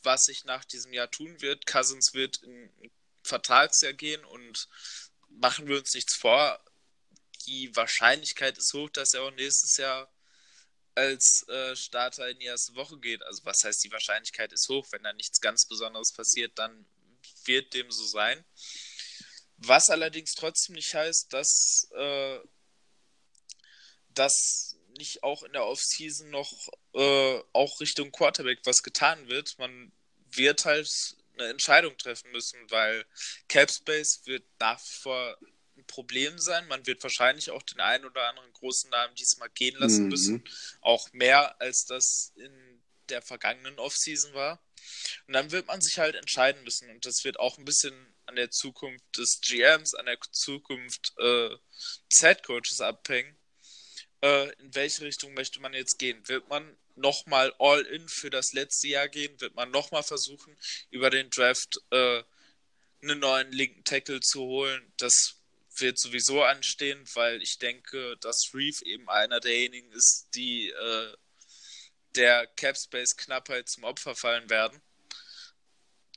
[0.04, 1.66] was sich nach diesem Jahr tun wird.
[1.66, 2.70] Cousins wird in
[3.24, 4.70] Vertragsjahr gehen und
[5.40, 6.60] machen wir uns nichts vor
[7.46, 10.12] die Wahrscheinlichkeit ist hoch dass er auch nächstes Jahr
[10.96, 13.22] als äh, Starter in die erste Woche geht.
[13.24, 14.88] Also was heißt, die Wahrscheinlichkeit ist hoch.
[14.92, 16.86] Wenn da nichts ganz Besonderes passiert, dann
[17.44, 18.44] wird dem so sein.
[19.58, 22.40] Was allerdings trotzdem nicht heißt, dass äh,
[24.10, 26.52] das nicht auch in der Offseason noch
[26.94, 29.58] äh, auch Richtung Quarterback was getan wird.
[29.60, 29.92] Man
[30.32, 30.90] wird halt
[31.38, 33.06] eine Entscheidung treffen müssen, weil
[33.48, 35.38] Capspace wird nach wie vor
[35.88, 36.68] Problem sein.
[36.68, 40.10] Man wird wahrscheinlich auch den einen oder anderen großen Namen diesmal gehen lassen mhm.
[40.10, 40.44] müssen.
[40.82, 44.62] Auch mehr als das in der vergangenen Offseason war.
[45.28, 46.90] Und dann wird man sich halt entscheiden müssen.
[46.90, 51.56] Und das wird auch ein bisschen an der Zukunft des GMs, an der Zukunft äh,
[52.12, 53.38] des Headcoaches abhängen.
[54.22, 56.28] Äh, in welche Richtung möchte man jetzt gehen?
[56.28, 59.40] Wird man nochmal all in für das letzte Jahr gehen?
[59.42, 60.58] Wird man nochmal versuchen,
[60.90, 62.24] über den Draft äh,
[63.02, 64.94] einen neuen linken Tackle zu holen?
[64.98, 65.42] Das
[65.78, 71.14] wird sowieso anstehen, weil ich denke, dass Reeve eben einer derjenigen ist, die äh,
[72.16, 74.82] der Capspace-Knappheit zum Opfer fallen werden.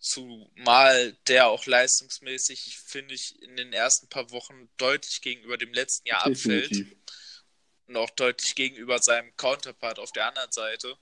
[0.00, 6.06] Zumal der auch leistungsmäßig, finde ich, in den ersten paar Wochen deutlich gegenüber dem letzten
[6.06, 6.86] Jahr Definitiv.
[6.86, 6.96] abfällt.
[7.88, 10.96] Und auch deutlich gegenüber seinem Counterpart auf der anderen Seite.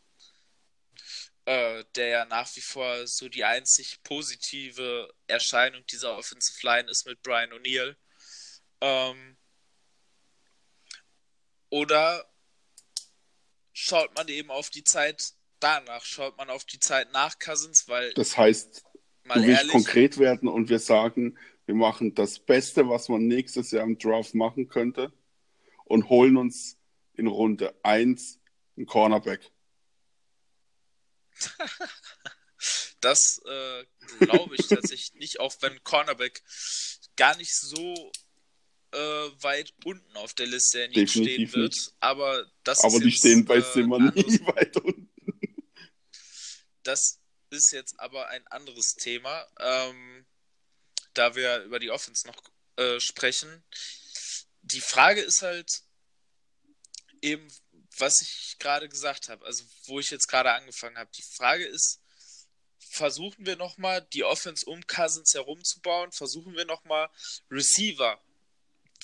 [1.45, 7.07] Äh, der ja nach wie vor so die einzig positive Erscheinung dieser Offensive Line ist
[7.07, 7.95] mit Brian O'Neill.
[8.81, 9.37] Ähm,
[11.71, 12.29] oder
[13.73, 18.13] schaut man eben auf die Zeit danach, schaut man auf die Zeit nach Cousins, weil.
[18.15, 18.83] Das heißt,
[19.25, 23.71] du willst ehrlich, konkret werden und wir sagen, wir machen das Beste, was man nächstes
[23.71, 25.13] Jahr im Draft machen könnte
[25.85, 26.76] und holen uns
[27.17, 28.39] in Runde 1
[28.77, 29.51] einen Cornerback.
[33.01, 33.85] das äh,
[34.21, 36.43] glaube ich tatsächlich nicht, auch wenn Cornerback
[37.17, 38.13] gar nicht so
[38.93, 38.99] äh,
[39.43, 41.73] weit unten auf der Liste der Definitiv stehen wird.
[41.75, 41.95] Nicht.
[42.01, 45.11] Aber das aber die jetzt, stehen bei Zimmer äh, nie weit unten.
[46.83, 50.27] Das ist jetzt aber ein anderes Thema, ähm,
[51.15, 52.41] da wir über die Offense noch
[52.77, 53.65] äh, sprechen.
[54.63, 55.83] Die Frage ist halt
[57.23, 57.49] eben,
[57.99, 61.11] was ich gerade gesagt habe, also wo ich jetzt gerade angefangen habe.
[61.17, 62.01] Die Frage ist,
[62.79, 66.13] versuchen wir nochmal die Offense um Cousins herumzubauen?
[66.13, 67.09] Versuchen wir nochmal
[67.51, 68.21] Receiver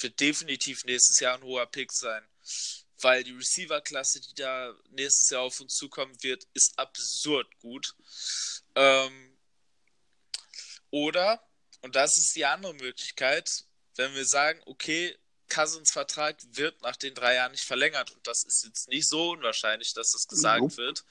[0.01, 2.27] wird definitiv nächstes Jahr ein hoher Pick sein.
[3.01, 7.94] Weil die Receiver-Klasse, die da nächstes Jahr auf uns zukommen wird, ist absurd gut.
[8.75, 9.37] Ähm,
[10.90, 11.42] oder,
[11.81, 13.48] und das ist die andere Möglichkeit,
[13.96, 15.16] wenn wir sagen, okay,
[15.52, 19.32] Cousins Vertrag wird nach den drei Jahren nicht verlängert und das ist jetzt nicht so
[19.32, 20.76] unwahrscheinlich, dass das gesagt mhm.
[20.76, 21.04] wird,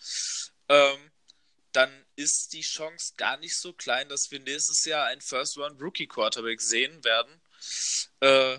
[0.70, 1.12] ähm,
[1.72, 7.04] dann ist die Chance gar nicht so klein, dass wir nächstes Jahr einen First-Round-Rookie-Quarterback sehen
[7.04, 7.42] werden.
[8.20, 8.58] Äh,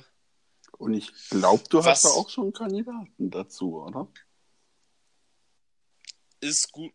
[0.78, 4.08] und ich glaube, du hast da auch schon Kandidaten dazu, oder?
[6.40, 6.92] Ist gut.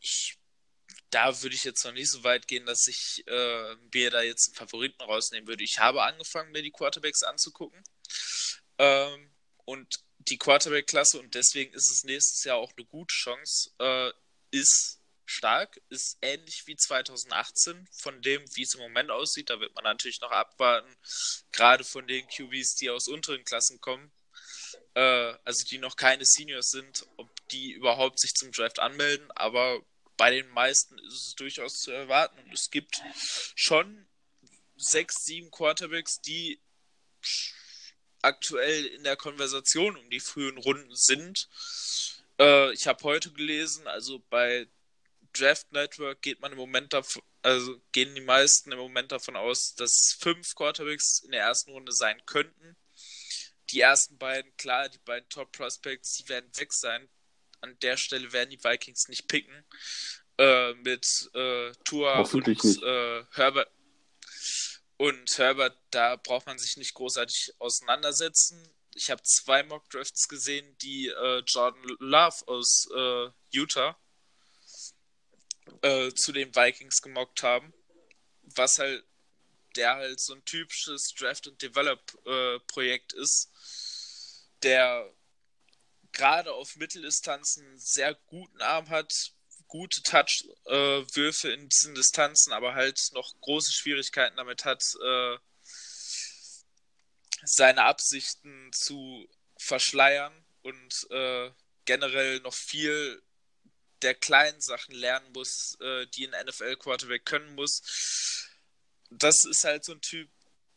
[0.00, 0.38] Ich
[1.10, 4.48] da würde ich jetzt noch nicht so weit gehen, dass ich äh, mir da jetzt
[4.48, 5.64] einen Favoriten rausnehmen würde.
[5.64, 7.82] Ich habe angefangen, mir die Quarterbacks anzugucken.
[8.78, 9.30] Ähm,
[9.64, 14.12] und die Quarterback-Klasse, und deswegen ist es nächstes Jahr auch eine gute Chance, äh,
[14.50, 19.48] ist stark, ist ähnlich wie 2018 von dem, wie es im Moment aussieht.
[19.48, 20.92] Da wird man natürlich noch abwarten,
[21.52, 24.10] gerade von den QBs, die aus unteren Klassen kommen,
[24.94, 29.30] äh, also die noch keine Seniors sind, ob die überhaupt sich zum Draft anmelden.
[29.32, 29.80] Aber
[30.16, 32.38] bei den meisten ist es durchaus zu erwarten.
[32.40, 33.00] Und es gibt
[33.54, 34.06] schon
[34.76, 36.60] sechs, sieben Quarterbacks, die
[38.22, 41.48] aktuell in der Konversation um die frühen Runden sind.
[42.38, 44.66] Äh, ich habe heute gelesen, also bei
[45.32, 49.74] Draft Network geht man im Moment davon, also gehen die meisten im Moment davon aus,
[49.74, 52.76] dass fünf Quarterbacks in der ersten Runde sein könnten.
[53.70, 57.08] Die ersten beiden, klar, die beiden Top Prospects, die werden weg sein.
[57.60, 59.64] An der Stelle werden die Vikings nicht picken.
[60.38, 63.70] Äh, mit äh, Tua und äh, Herbert.
[65.00, 68.70] Und Herbert, da braucht man sich nicht großartig auseinandersetzen.
[68.94, 73.98] Ich habe zwei Mock Drafts gesehen, die äh, Jordan Love aus äh, Utah
[75.80, 77.72] äh, zu den Vikings gemockt haben.
[78.42, 79.02] Was halt,
[79.74, 83.50] der halt so ein typisches Draft and Develop äh, ist,
[84.62, 85.10] der
[86.12, 89.32] gerade auf Mitteldistanzen sehr guten Arm hat,
[89.70, 95.38] gute Touch-Würfe in diesen Distanzen, aber halt noch große Schwierigkeiten damit hat, äh,
[97.42, 101.50] seine Absichten zu verschleiern und äh,
[101.86, 103.22] generell noch viel
[104.02, 108.48] der kleinen Sachen lernen muss, äh, die ein NFL-Quarterback können muss.
[109.10, 110.28] Das ist halt so ein Typ,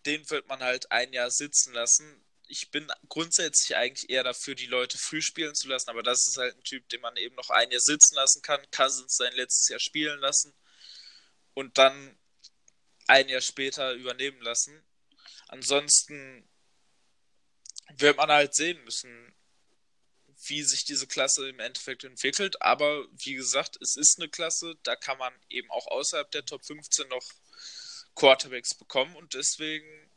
[0.06, 2.24] den wird man halt ein Jahr sitzen lassen.
[2.54, 6.38] Ich bin grundsätzlich eigentlich eher dafür, die Leute früh spielen zu lassen, aber das ist
[6.38, 8.62] halt ein Typ, den man eben noch ein Jahr sitzen lassen kann.
[8.70, 10.54] Cousins sein letztes Jahr spielen lassen
[11.56, 12.16] und dann
[13.08, 14.84] ein Jahr später übernehmen lassen.
[15.48, 16.48] Ansonsten
[17.98, 19.34] wird man halt sehen müssen,
[20.46, 22.62] wie sich diese Klasse im Endeffekt entwickelt.
[22.62, 26.64] Aber wie gesagt, es ist eine Klasse, da kann man eben auch außerhalb der Top
[26.64, 27.28] 15 noch
[28.14, 30.12] Quarterbacks bekommen und deswegen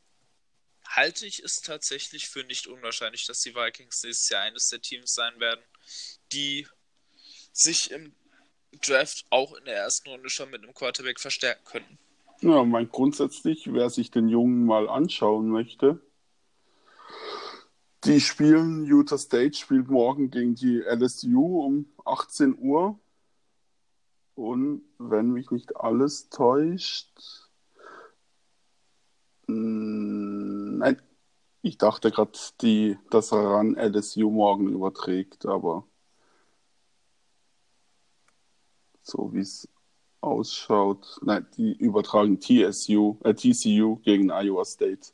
[0.88, 5.14] halte ich es tatsächlich für nicht unwahrscheinlich, dass die Vikings nächstes Jahr eines der Teams
[5.14, 5.60] sein werden,
[6.32, 6.66] die
[7.52, 8.14] sich im
[8.82, 11.98] Draft auch in der ersten Runde schon mit einem Quarterback verstärken könnten.
[12.40, 16.00] Ja, mein grundsätzlich, wer sich den Jungen mal anschauen möchte,
[18.04, 22.98] die spielen, Utah State spielt morgen gegen die LSU um 18 Uhr.
[24.34, 27.08] Und wenn mich nicht alles täuscht,
[29.46, 30.15] hm, nein,
[31.66, 32.38] ich dachte gerade,
[33.10, 35.84] dass RAN LSU morgen überträgt, aber
[39.02, 39.68] so wie es
[40.20, 45.12] ausschaut, nein, die übertragen TSU, äh, TCU gegen Iowa State.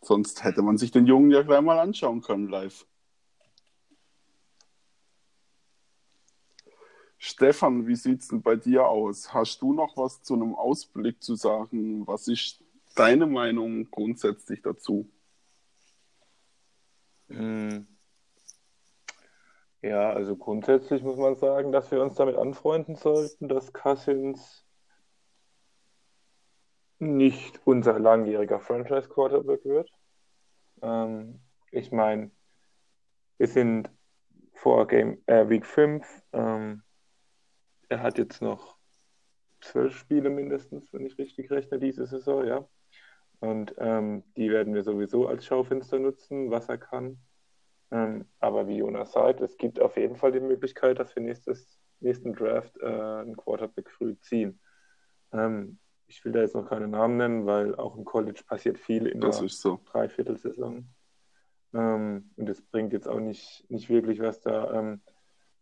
[0.00, 2.86] Sonst hätte man sich den Jungen ja gleich mal anschauen können live.
[7.18, 9.32] Stefan, wie sieht es denn bei dir aus?
[9.32, 12.06] Hast du noch was zu einem Ausblick zu sagen?
[12.06, 12.63] Was ist
[12.94, 15.10] deine Meinung grundsätzlich dazu?
[17.28, 17.86] Hm.
[19.82, 24.64] Ja, also grundsätzlich muss man sagen, dass wir uns damit anfreunden sollten, dass Cousins
[26.98, 29.90] nicht unser langjähriger Franchise-Quarterback wird.
[30.80, 31.40] Ähm,
[31.70, 32.30] ich meine,
[33.36, 33.90] wir sind
[34.54, 36.06] vor Game, äh, Week 5.
[36.32, 36.82] Ähm,
[37.88, 38.78] er hat jetzt noch
[39.60, 42.66] zwölf Spiele mindestens, wenn ich richtig rechne, diese Saison, ja.
[43.40, 47.18] Und ähm, die werden wir sowieso als Schaufenster nutzen, was er kann.
[47.90, 51.78] Ähm, aber wie Jonas sagt, es gibt auf jeden Fall die Möglichkeit, dass wir nächstes,
[52.00, 54.60] nächsten Draft äh, einen Quarterback früh ziehen.
[55.32, 59.06] Ähm, ich will da jetzt noch keine Namen nennen, weil auch im College passiert viel
[59.06, 59.80] in das der so.
[59.84, 60.88] Dreiviertelsaison.
[61.74, 65.00] Ähm, und es bringt jetzt auch nicht, nicht wirklich was da ähm,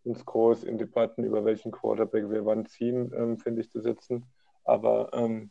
[0.04, 4.26] uns groß in Debatten über welchen Quarterback wir wann ziehen, ähm, finde ich, zu setzen.
[4.64, 5.50] Aber ähm,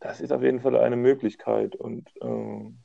[0.00, 2.78] das ist auf jeden Fall eine Möglichkeit und ähm,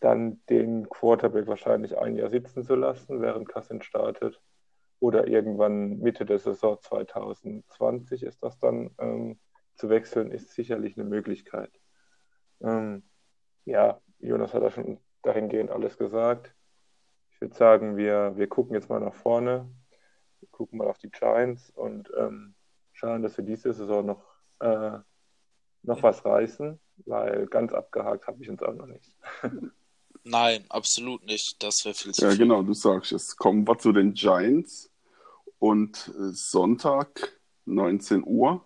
[0.00, 4.40] dann den Quarterback wahrscheinlich ein Jahr sitzen zu lassen, während Kassin startet.
[4.98, 9.38] Oder irgendwann Mitte der Saison 2020 ist das dann ähm,
[9.74, 11.72] zu wechseln, ist sicherlich eine Möglichkeit.
[12.60, 13.02] Ähm,
[13.64, 16.54] ja, Jonas hat da schon dahingehend alles gesagt.
[17.32, 19.68] Ich würde sagen, wir, wir gucken jetzt mal nach vorne,
[20.40, 22.54] wir gucken mal auf die Giants und ähm,
[22.92, 24.24] schauen, dass wir diese Saison noch,
[24.60, 24.98] äh,
[25.82, 29.16] noch was reißen, weil ganz abgehakt habe ich uns auch noch nicht.
[30.24, 31.62] Nein, absolut nicht.
[31.62, 32.46] Das wäre viel zu Ja, viel.
[32.46, 33.36] genau, du sagst es.
[33.36, 34.90] Kommen wir zu den Giants.
[35.58, 38.64] Und äh, Sonntag 19 Uhr.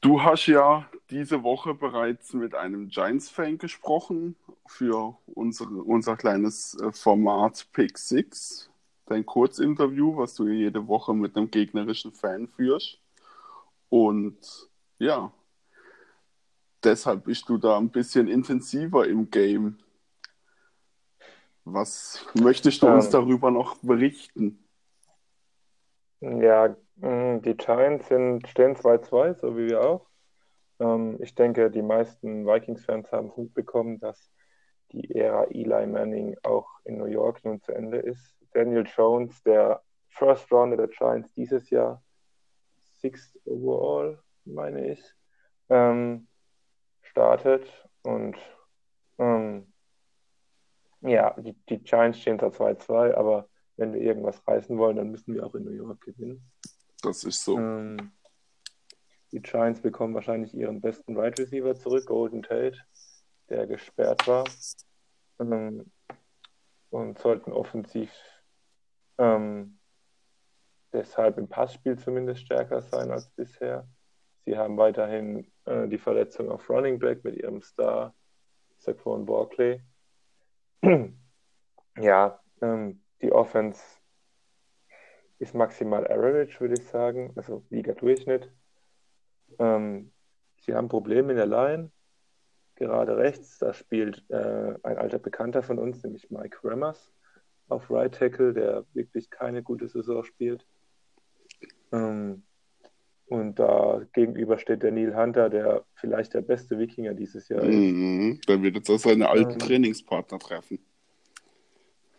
[0.00, 6.92] Du hast ja diese Woche bereits mit einem Giants-Fan gesprochen für unsere, unser kleines äh,
[6.92, 8.70] Format Pick 6,
[9.06, 13.00] dein Kurzinterview, was du jede Woche mit einem gegnerischen Fan führst.
[13.88, 14.36] Und
[14.98, 15.32] ja,
[16.84, 19.78] deshalb bist du da ein bisschen intensiver im Game.
[21.64, 23.12] Was möchtest du uns Ähm.
[23.12, 24.64] darüber noch berichten?
[26.20, 30.06] Ja, mh, die Giants sind, stehen 2-2, so wie wir auch.
[30.80, 34.30] Ähm, ich denke, die meisten Vikings-Fans haben es mitbekommen, dass
[34.92, 38.34] die Ära Eli Manning auch in New York nun zu Ende ist.
[38.52, 42.02] Daniel Jones, der First Rounder der Giants dieses Jahr,
[43.00, 45.02] Sixth Overall, meine ich,
[45.68, 46.26] ähm,
[47.18, 47.66] startet.
[48.02, 48.36] Und
[49.18, 49.72] ähm,
[51.00, 55.34] ja, die, die Giants stehen zwar 2-2, aber wenn wir irgendwas reißen wollen, dann müssen
[55.34, 56.48] wir auch in New York gewinnen.
[57.02, 57.58] Das ist so.
[57.58, 58.12] Ähm,
[59.32, 62.78] die Giants bekommen wahrscheinlich ihren besten Wide Receiver zurück, Golden Tate,
[63.48, 64.44] der gesperrt war.
[65.40, 65.90] Ähm,
[66.90, 68.10] und sollten offensiv
[69.18, 69.78] ähm,
[70.92, 73.86] deshalb im Passspiel zumindest stärker sein als bisher.
[74.44, 78.14] Sie haben weiterhin äh, die Verletzung auf Running Back mit ihrem Star
[78.78, 79.80] Saquon Barkley.
[81.98, 83.82] ja, ähm, die Offense
[85.38, 88.50] ist maximal average, würde ich sagen, also Liga-Durchschnitt.
[89.58, 90.12] Ähm,
[90.60, 91.90] sie haben Probleme in der Line,
[92.74, 93.58] gerade rechts.
[93.58, 97.12] Da spielt äh, ein alter Bekannter von uns, nämlich Mike Rammers
[97.68, 100.66] auf Right Tackle, der wirklich keine gute Saison spielt.
[101.92, 102.44] Ähm,
[103.28, 107.74] und da gegenüber steht der Neil Hunter, der vielleicht der beste Wikinger dieses Jahr ist.
[107.74, 108.40] Mhm.
[108.48, 109.58] Der wird jetzt auch seine alten Ähm.
[109.58, 110.78] Trainingspartner treffen.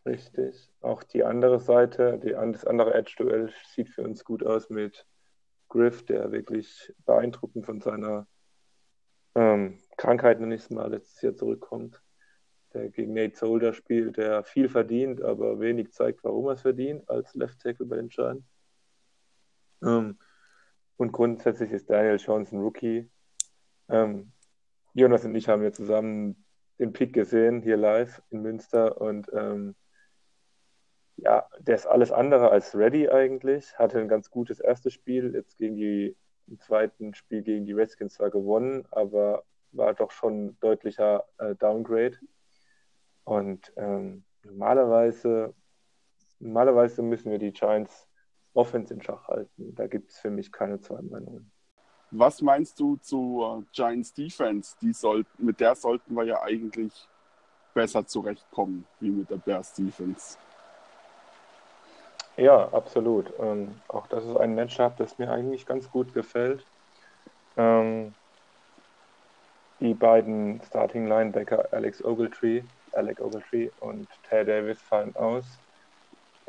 [0.06, 0.70] Richtig.
[0.82, 5.06] Auch die andere Seite, die, das andere Edge-Duell sieht für uns gut aus mit
[5.68, 8.28] Griff, der wirklich beeindruckend von seiner
[9.36, 12.02] ähm, Krankheit noch nicht mal letztes Jahr zurückkommt.
[12.74, 17.10] Der gegen Nate Solder spielt, der viel verdient, aber wenig zeigt, warum er es verdient,
[17.10, 18.48] als Left Tackle bei den Giants.
[19.84, 20.18] Ähm,
[21.00, 23.10] und grundsätzlich ist Daniel Jones ein Rookie.
[23.88, 24.34] Ähm,
[24.94, 26.44] Jonas und ich haben ja zusammen
[26.78, 29.00] den Pick gesehen, hier live in Münster.
[29.00, 29.78] Und ähm,
[31.16, 33.80] ja, der ist alles andere als ready eigentlich.
[33.80, 38.16] Hatte ein ganz gutes erstes Spiel, jetzt gegen die, im zweiten Spiel gegen die Redskins
[38.16, 42.18] zwar gewonnen, aber war doch schon deutlicher äh, Downgrade.
[43.24, 45.54] Und ähm, normalerweise,
[46.40, 48.09] normalerweise müssen wir die Giants
[48.60, 49.74] Offense in Schach halten.
[49.76, 51.50] Da gibt es für mich keine zwei Meinungen.
[52.12, 54.76] Was meinst du zu äh, Giants Defense?
[54.82, 57.08] Die sollten, mit der sollten wir ja eigentlich
[57.74, 60.38] besser zurechtkommen, wie mit der Bears Defense.
[62.36, 63.32] Ja, absolut.
[63.40, 66.66] Ähm, auch das ist ein Matchup, das mir eigentlich ganz gut gefällt.
[67.58, 68.14] Ähm,
[69.80, 75.46] die beiden Starting Linebacker Alex Ogletree, Alec Ogletree und Tay Davis fallen aus.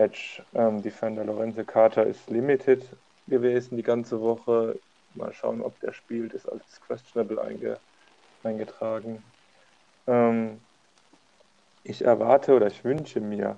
[0.00, 2.82] Edge ähm, Defender Lorenzo Carter ist limited
[3.28, 4.78] gewesen die ganze Woche.
[5.14, 7.78] Mal schauen, ob der spielt, ist als questionable einge
[8.42, 9.22] eingetragen.
[10.06, 10.60] Ähm,
[11.84, 13.56] ich erwarte oder ich wünsche mir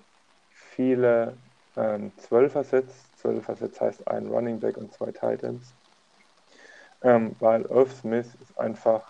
[0.51, 1.37] viele
[1.77, 2.93] ähm, Zwölfer-Sets.
[3.17, 5.73] Zwölfer-Sets heißt ein Running Back und zwei Titans.
[7.03, 9.03] Ähm, weil Irv Smith ist einfach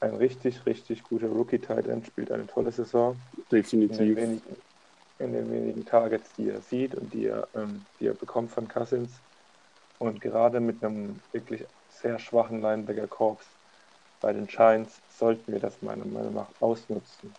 [0.00, 3.16] ein richtig, richtig guter Rookie-Titan, spielt eine tolle Saison.
[3.36, 4.16] In den, Definitiv.
[4.16, 4.42] wenigen,
[5.18, 8.68] in den wenigen Targets, die er sieht und die er, ähm, die er bekommt von
[8.68, 9.22] Cousins.
[9.98, 13.58] Und gerade mit einem wirklich sehr schwachen Linebacker-Korps
[14.20, 17.38] bei den Giants sollten wir das meiner Meinung nach ausnutzen.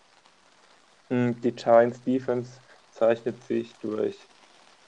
[1.10, 2.60] Mm, Die Giants Defense
[2.90, 4.30] zeichnet sich durch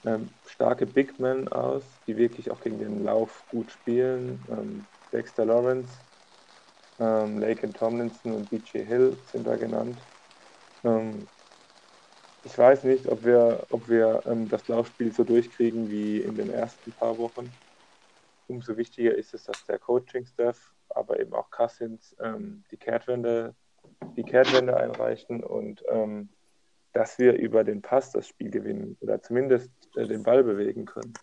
[0.04, 4.46] ähm, starke Big Men aus, die wirklich auch gegen den Lauf gut spielen.
[4.50, 6.02] Ähm, Dexter Lawrence,
[7.00, 10.08] ähm, Laken Tomlinson und BJ Hill sind da genannt.
[10.84, 11.30] Ähm,
[12.44, 16.50] ich weiß nicht, ob wir, ob wir ähm, das Laufspiel so durchkriegen wie in den
[16.50, 17.52] ersten paar Wochen.
[18.48, 23.54] Umso wichtiger ist es, dass der Coaching-Staff, aber eben auch Cousins ähm, die Kehrtwende,
[24.16, 26.28] die Kehrtwende einreichen und ähm,
[26.92, 31.14] dass wir über den Pass das Spiel gewinnen oder zumindest äh, den Ball bewegen können.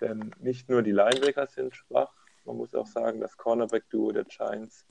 [0.00, 2.12] Denn nicht nur die Linebacker sind schwach,
[2.44, 4.84] man muss auch sagen, das Cornerback-Duo der Giants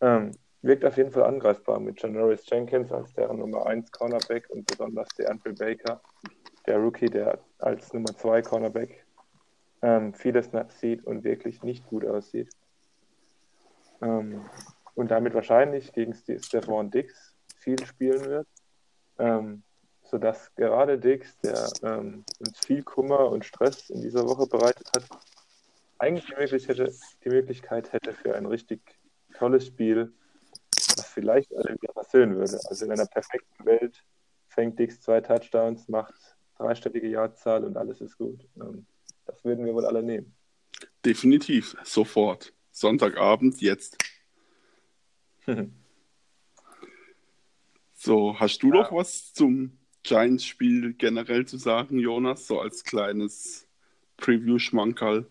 [0.00, 4.66] ähm, wirkt auf jeden Fall angreifbar mit Janoris Jenkins als deren Nummer 1 Cornerback und
[4.66, 6.00] besonders der Andrew Baker,
[6.66, 9.06] der Rookie, der als Nummer 2 Cornerback
[9.82, 12.50] ähm, viele Snaps sieht und wirklich nicht gut aussieht.
[14.02, 14.44] Ähm,
[14.94, 18.48] und damit wahrscheinlich gegen Ste- Stephon Dix viel spielen wird.
[19.18, 19.62] Ähm,
[20.02, 25.04] sodass gerade Dix, der ähm, uns viel Kummer und Stress in dieser Woche bereitet hat,
[25.98, 26.94] eigentlich die Möglichkeit, hätte,
[27.24, 28.80] die Möglichkeit hätte für ein richtig
[29.34, 30.12] tolles Spiel,
[31.08, 32.60] was vielleicht alle wieder versöhnen würde.
[32.68, 34.04] Also in einer perfekten Welt
[34.48, 36.14] fängt Dix zwei Touchdowns, macht
[36.56, 38.46] dreistellige Jahrzahl und alles ist gut.
[38.56, 38.86] Ähm,
[39.26, 40.34] das würden wir wohl alle nehmen.
[41.04, 42.52] Definitiv, sofort.
[42.70, 43.96] Sonntagabend, jetzt.
[47.94, 48.74] so, hast du ja.
[48.74, 53.66] noch was zum Giants-Spiel generell zu sagen, Jonas, so als kleines
[54.16, 55.26] Preview-Schmankerl?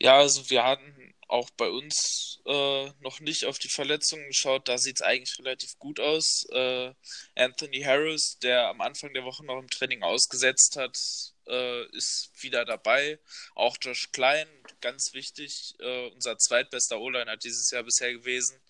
[0.00, 0.93] Ja, also wir hatten
[1.28, 4.68] auch bei uns äh, noch nicht auf die Verletzungen geschaut.
[4.68, 6.46] Da sieht es eigentlich relativ gut aus.
[6.50, 6.92] Äh,
[7.34, 10.98] Anthony Harris, der am Anfang der Woche noch im Training ausgesetzt hat,
[11.46, 13.18] äh, ist wieder dabei.
[13.54, 14.48] Auch Josh Klein,
[14.80, 18.60] ganz wichtig, äh, unser zweitbester O-Liner dieses Jahr bisher gewesen,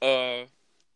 [0.00, 0.46] äh,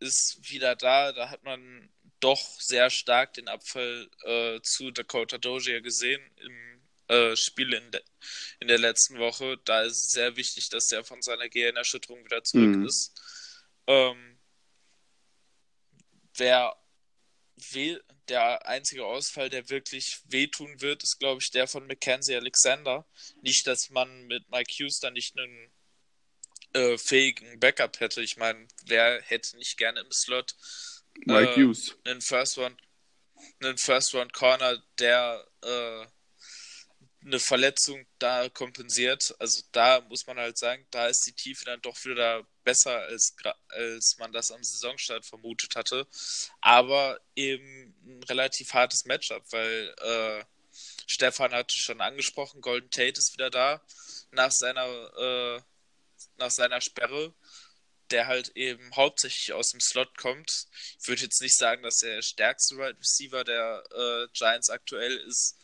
[0.01, 1.13] ist wieder da.
[1.13, 6.76] Da hat man doch sehr stark den Abfall äh, zu Dakota Dozier gesehen im
[7.09, 8.01] äh, Spiele in, de
[8.61, 9.59] in der letzten Woche.
[9.65, 12.87] Da ist es sehr wichtig, dass der von seiner Gehirnerschütterung wieder zurück mhm.
[12.87, 13.21] ist.
[13.87, 14.39] Ähm,
[16.35, 16.77] wer
[18.29, 23.07] der einzige Ausfall, der wirklich wehtun wird, ist, glaube ich, der von Mackenzie Alexander.
[23.43, 25.71] Nicht, dass man mit Mike Hughes da nicht einen
[26.73, 28.23] äh, fähigen Backup hätte.
[28.23, 30.55] Ich meine, wer hätte nicht gerne im Slot
[31.25, 31.97] Mike äh, Hughes.
[32.05, 32.81] einen First Round,
[33.61, 36.07] einen First Round Corner, der äh,
[37.27, 39.35] eine Verletzung da kompensiert.
[39.41, 43.35] Also da muss man halt sagen, da ist die Tiefe dann doch wieder besser, als,
[43.69, 46.07] als man das am Saisonstart vermutet hatte.
[46.61, 50.45] Aber eben ein relativ hartes Matchup, weil äh,
[51.07, 53.83] Stefan hatte schon angesprochen, Golden Tate ist wieder da
[54.31, 55.61] nach seiner, äh,
[56.37, 57.35] nach seiner Sperre,
[58.11, 60.69] der halt eben hauptsächlich aus dem Slot kommt.
[61.01, 65.17] Ich würde jetzt nicht sagen, dass er der stärkste Wide Receiver der äh, Giants aktuell
[65.17, 65.59] ist,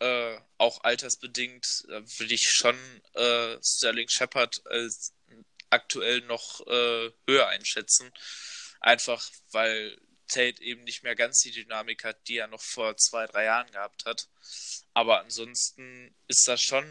[0.00, 2.76] äh, auch altersbedingt äh, will ich schon
[3.14, 5.14] äh, Sterling Shepard als
[5.70, 8.12] aktuell noch äh, höher einschätzen.
[8.80, 13.26] Einfach weil Tate eben nicht mehr ganz die Dynamik hat, die er noch vor zwei,
[13.26, 14.28] drei Jahren gehabt hat.
[14.94, 16.84] Aber ansonsten ist das schon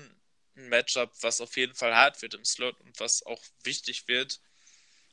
[0.56, 4.42] ein Matchup, was auf jeden Fall hart wird im Slot und was auch wichtig wird.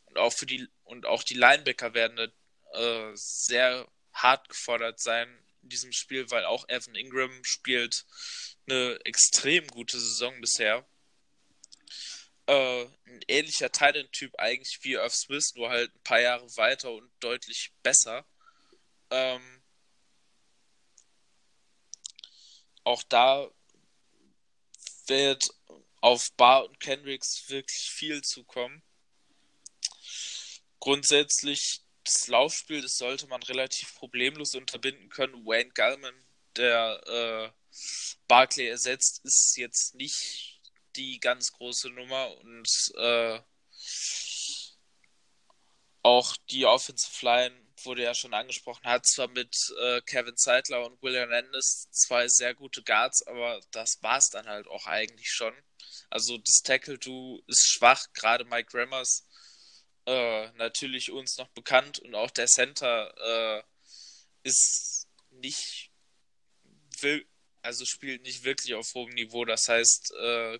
[0.06, 2.32] Und auch für die und auch die Linebacker werden
[2.72, 8.04] äh, sehr hart gefordert sein, in diesem Spiel, weil auch Evan Ingram spielt
[8.68, 10.86] eine extrem gute Saison bisher.
[12.46, 17.10] Äh, ein ähnlicher Titan-Typ eigentlich wie Irv Smith, nur halt ein paar Jahre weiter und
[17.20, 18.26] deutlich besser.
[19.10, 19.62] Ähm,
[22.84, 23.50] auch da
[25.06, 25.44] wird
[26.02, 28.82] auf Bar und Kendricks wirklich viel zukommen.
[30.80, 35.46] Grundsätzlich das Laufspiel, das sollte man relativ problemlos unterbinden können.
[35.46, 36.14] Wayne Gallman,
[36.56, 37.76] der äh,
[38.28, 40.60] Barclay ersetzt, ist jetzt nicht
[40.96, 43.40] die ganz große Nummer und äh,
[46.02, 51.02] auch die Offensive Line wurde ja schon angesprochen, hat zwar mit äh, Kevin Zeitler und
[51.02, 55.54] Will Hernandez zwei sehr gute Guards, aber das war es dann halt auch eigentlich schon.
[56.10, 59.26] Also das Tackle-Do ist schwach, gerade Mike Rammers
[60.06, 63.62] äh, natürlich uns noch bekannt und auch der Center äh,
[64.42, 65.90] ist nicht
[67.00, 67.26] will,
[67.62, 69.44] also spielt nicht wirklich auf hohem Niveau.
[69.44, 70.58] Das heißt, äh,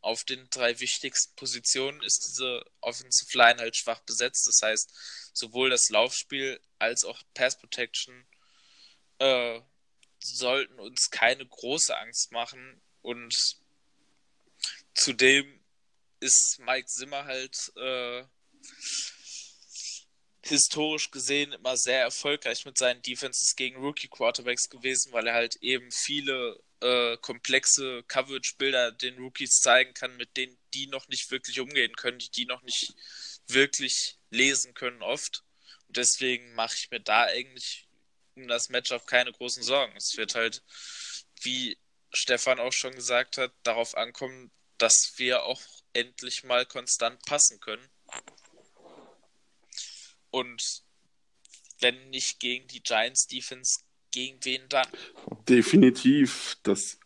[0.00, 4.46] auf den drei wichtigsten Positionen ist diese Offensive Line halt schwach besetzt.
[4.46, 4.90] Das heißt,
[5.32, 8.26] sowohl das Laufspiel als auch Pass Protection
[9.18, 9.60] äh,
[10.18, 12.82] sollten uns keine große Angst machen.
[13.00, 13.56] Und
[14.94, 15.60] zudem
[16.20, 18.24] ist Mike Zimmer halt äh,
[20.42, 25.90] historisch gesehen immer sehr erfolgreich mit seinen Defenses gegen Rookie-Quarterbacks gewesen, weil er halt eben
[25.92, 31.94] viele äh, komplexe Coverage-Bilder den Rookies zeigen kann, mit denen die noch nicht wirklich umgehen
[31.94, 32.94] können, die die noch nicht
[33.46, 35.44] wirklich lesen können oft.
[35.86, 37.88] Und deswegen mache ich mir da eigentlich
[38.34, 39.96] um das Matchup keine großen Sorgen.
[39.96, 40.62] Es wird halt,
[41.42, 41.78] wie
[42.12, 47.86] Stefan auch schon gesagt hat, darauf ankommen, dass wir auch endlich mal konstant passen können.
[50.32, 50.82] Und
[51.80, 53.80] wenn nicht gegen die Giants Defense,
[54.10, 54.88] gegen wen dann?
[55.48, 56.56] Definitiv.
[56.62, 56.98] Das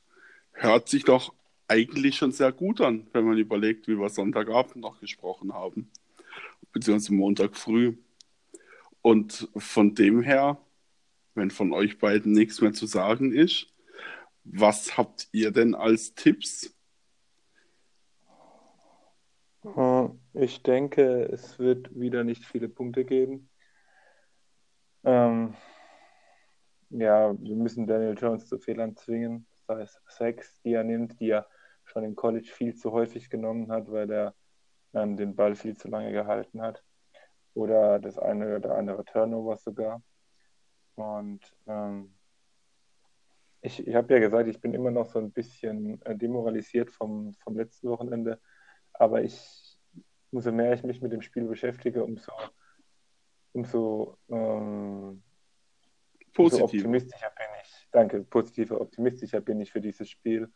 [0.53, 1.35] hört sich doch
[1.69, 5.91] eigentlich schon sehr gut an, wenn man überlegt, wie wir Sonntagabend noch gesprochen haben.
[6.73, 7.97] Beziehungsweise Montag früh.
[9.03, 10.61] Und von dem her,
[11.35, 13.67] wenn von euch beiden nichts mehr zu sagen ist,
[14.45, 16.76] was habt ihr denn als Tipps?
[20.33, 23.51] Ich denke, es wird wieder nicht viele Punkte geben.
[25.03, 25.55] Ähm,
[26.91, 29.47] ja, wir müssen Daniel Jones zu Fehlern zwingen.
[29.67, 31.49] Das heißt, Sex, die er nimmt, die er
[31.85, 34.35] schon im College viel zu häufig genommen hat, weil er
[34.95, 36.85] ähm, den Ball viel zu lange gehalten hat.
[37.55, 40.01] Oder das eine oder andere Turnover sogar.
[40.95, 42.15] Und ähm,
[43.63, 47.35] ich, ich habe ja gesagt, ich bin immer noch so ein bisschen äh, demoralisiert vom,
[47.35, 48.41] vom letzten Wochenende.
[48.99, 49.79] Aber ich,
[50.31, 52.33] umso mehr ich mich mit dem Spiel beschäftige, umso,
[53.53, 55.23] umso, ähm,
[56.37, 57.89] umso optimistischer bin ich.
[57.93, 60.53] Danke, positiver, optimistischer bin ich für dieses Spiel.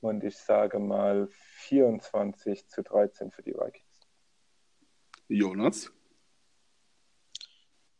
[0.00, 4.00] Und ich sage mal 24 zu 13 für die Vikings.
[5.28, 5.92] Jonas?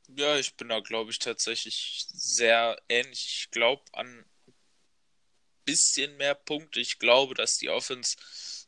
[0.09, 3.45] Ja, ich bin da, glaube ich, tatsächlich sehr ähnlich.
[3.45, 4.55] Ich glaube an ein
[5.65, 6.81] bisschen mehr Punkte.
[6.81, 8.17] Ich glaube, dass die Offense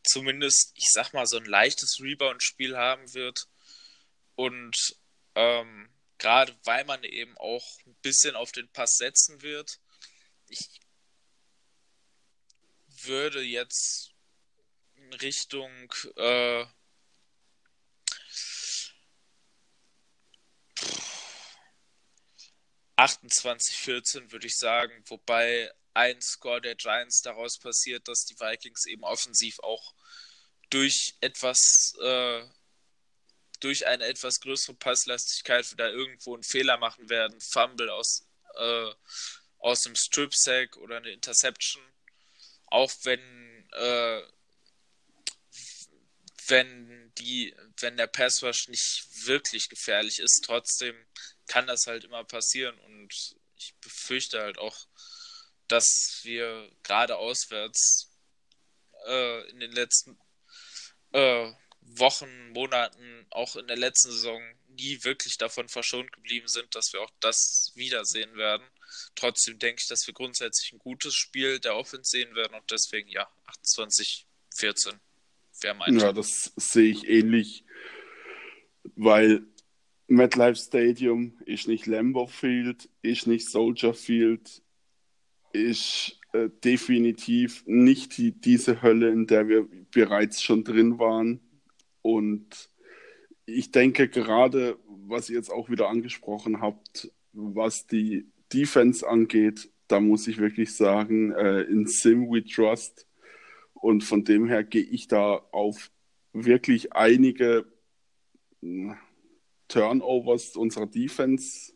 [0.05, 3.48] zumindest, ich sag mal, so ein leichtes Rebound-Spiel haben wird.
[4.36, 4.96] Und
[5.34, 5.88] ähm,
[6.18, 9.80] gerade weil man eben auch ein bisschen auf den Pass setzen wird,
[10.48, 10.80] ich
[12.86, 14.12] würde jetzt
[14.94, 16.66] in Richtung äh,
[22.96, 28.86] achtundzwanzig, vierzehn würde ich sagen, wobei ein Score der Giants daraus passiert, dass die Vikings
[28.86, 29.95] eben offensiv auch
[30.70, 32.45] durch etwas, äh,
[33.61, 38.26] durch eine etwas größere Passlastigkeit wieder irgendwo einen Fehler machen werden, Fumble aus,
[38.57, 38.90] äh,
[39.59, 41.82] aus einem Strip-Sack oder eine Interception.
[42.66, 44.22] Auch wenn, äh,
[46.49, 50.97] wenn die, wenn der Pass Rush nicht wirklich gefährlich ist, trotzdem
[51.47, 54.88] kann das halt immer passieren und ich befürchte halt auch,
[55.68, 58.10] dass wir gerade auswärts
[59.06, 60.18] äh, in den letzten
[61.12, 66.92] äh, Wochen, Monaten, auch in der letzten Saison nie wirklich davon verschont geblieben sind, dass
[66.92, 68.66] wir auch das wiedersehen werden.
[69.14, 73.08] Trotzdem denke ich, dass wir grundsätzlich ein gutes Spiel der Offense sehen werden und deswegen
[73.08, 75.00] ja, 28, 14
[75.60, 77.64] wäre mein Ja, das sehe ich ähnlich,
[78.96, 79.46] weil
[80.06, 84.62] MetLife Stadium ist nicht Lambeau Field, ist nicht Soldier Field,
[85.55, 91.40] ist äh, definitiv nicht die, diese Hölle, in der wir bereits schon drin waren.
[92.02, 92.70] Und
[93.46, 100.00] ich denke gerade, was ihr jetzt auch wieder angesprochen habt, was die Defense angeht, da
[100.00, 103.07] muss ich wirklich sagen, äh, in Sim we trust.
[103.74, 105.90] Und von dem her gehe ich da auf
[106.32, 107.66] wirklich einige
[108.61, 108.96] hm,
[109.68, 111.72] Turnovers unserer Defense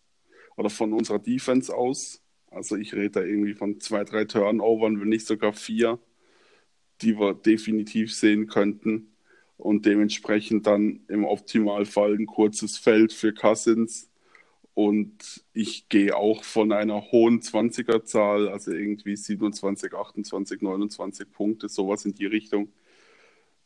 [0.56, 2.22] oder von unserer Defense aus.
[2.50, 5.98] Also ich rede da irgendwie von zwei, drei Turnovern, wenn nicht sogar vier,
[7.02, 9.12] die wir definitiv sehen könnten.
[9.56, 14.08] Und dementsprechend dann im Optimalfall ein kurzes Feld für Cousins.
[14.74, 22.04] Und ich gehe auch von einer hohen 20er-Zahl, also irgendwie 27, 28, 29 Punkte, sowas
[22.04, 22.72] in die Richtung.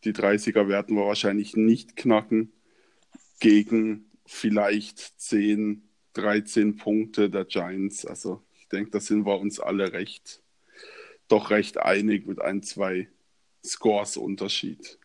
[0.04, 2.52] Die 30er werden wir wahrscheinlich nicht knacken
[3.40, 5.82] gegen vielleicht 10,
[6.14, 8.06] 13 Punkte der Giants.
[8.06, 10.42] Also denke, da sind wir uns alle recht,
[11.28, 13.08] doch recht einig mit ein, zwei
[13.64, 14.98] Scores Unterschied.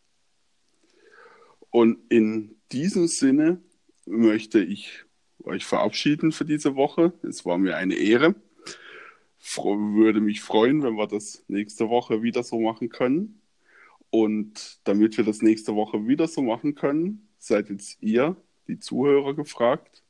[1.70, 3.62] Und in diesem Sinne
[4.06, 5.04] möchte ich
[5.44, 7.14] euch verabschieden für diese Woche.
[7.24, 8.36] Es war mir eine Ehre.
[9.56, 13.42] Würde mich freuen, wenn wir das nächste Woche wieder so machen können.
[14.10, 18.36] Und damit wir das nächste Woche wieder so machen können, seid jetzt ihr,
[18.68, 20.04] die Zuhörer, gefragt.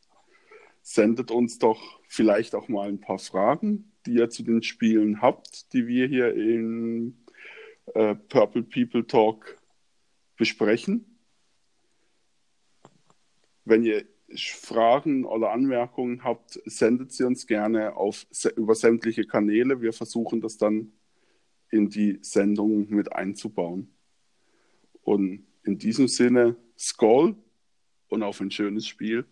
[0.82, 5.74] Sendet uns doch vielleicht auch mal ein paar Fragen, die ihr zu den Spielen habt,
[5.74, 7.26] die wir hier in
[7.94, 9.58] äh, Purple People Talk
[10.38, 11.20] besprechen.
[13.66, 14.06] Wenn ihr
[14.36, 19.82] Fragen oder Anmerkungen habt, sendet sie uns gerne auf, über sämtliche Kanäle.
[19.82, 20.94] Wir versuchen das dann
[21.70, 23.94] in die Sendung mit einzubauen.
[25.02, 27.36] Und in diesem Sinne, Skoll
[28.08, 29.26] und auf ein schönes Spiel.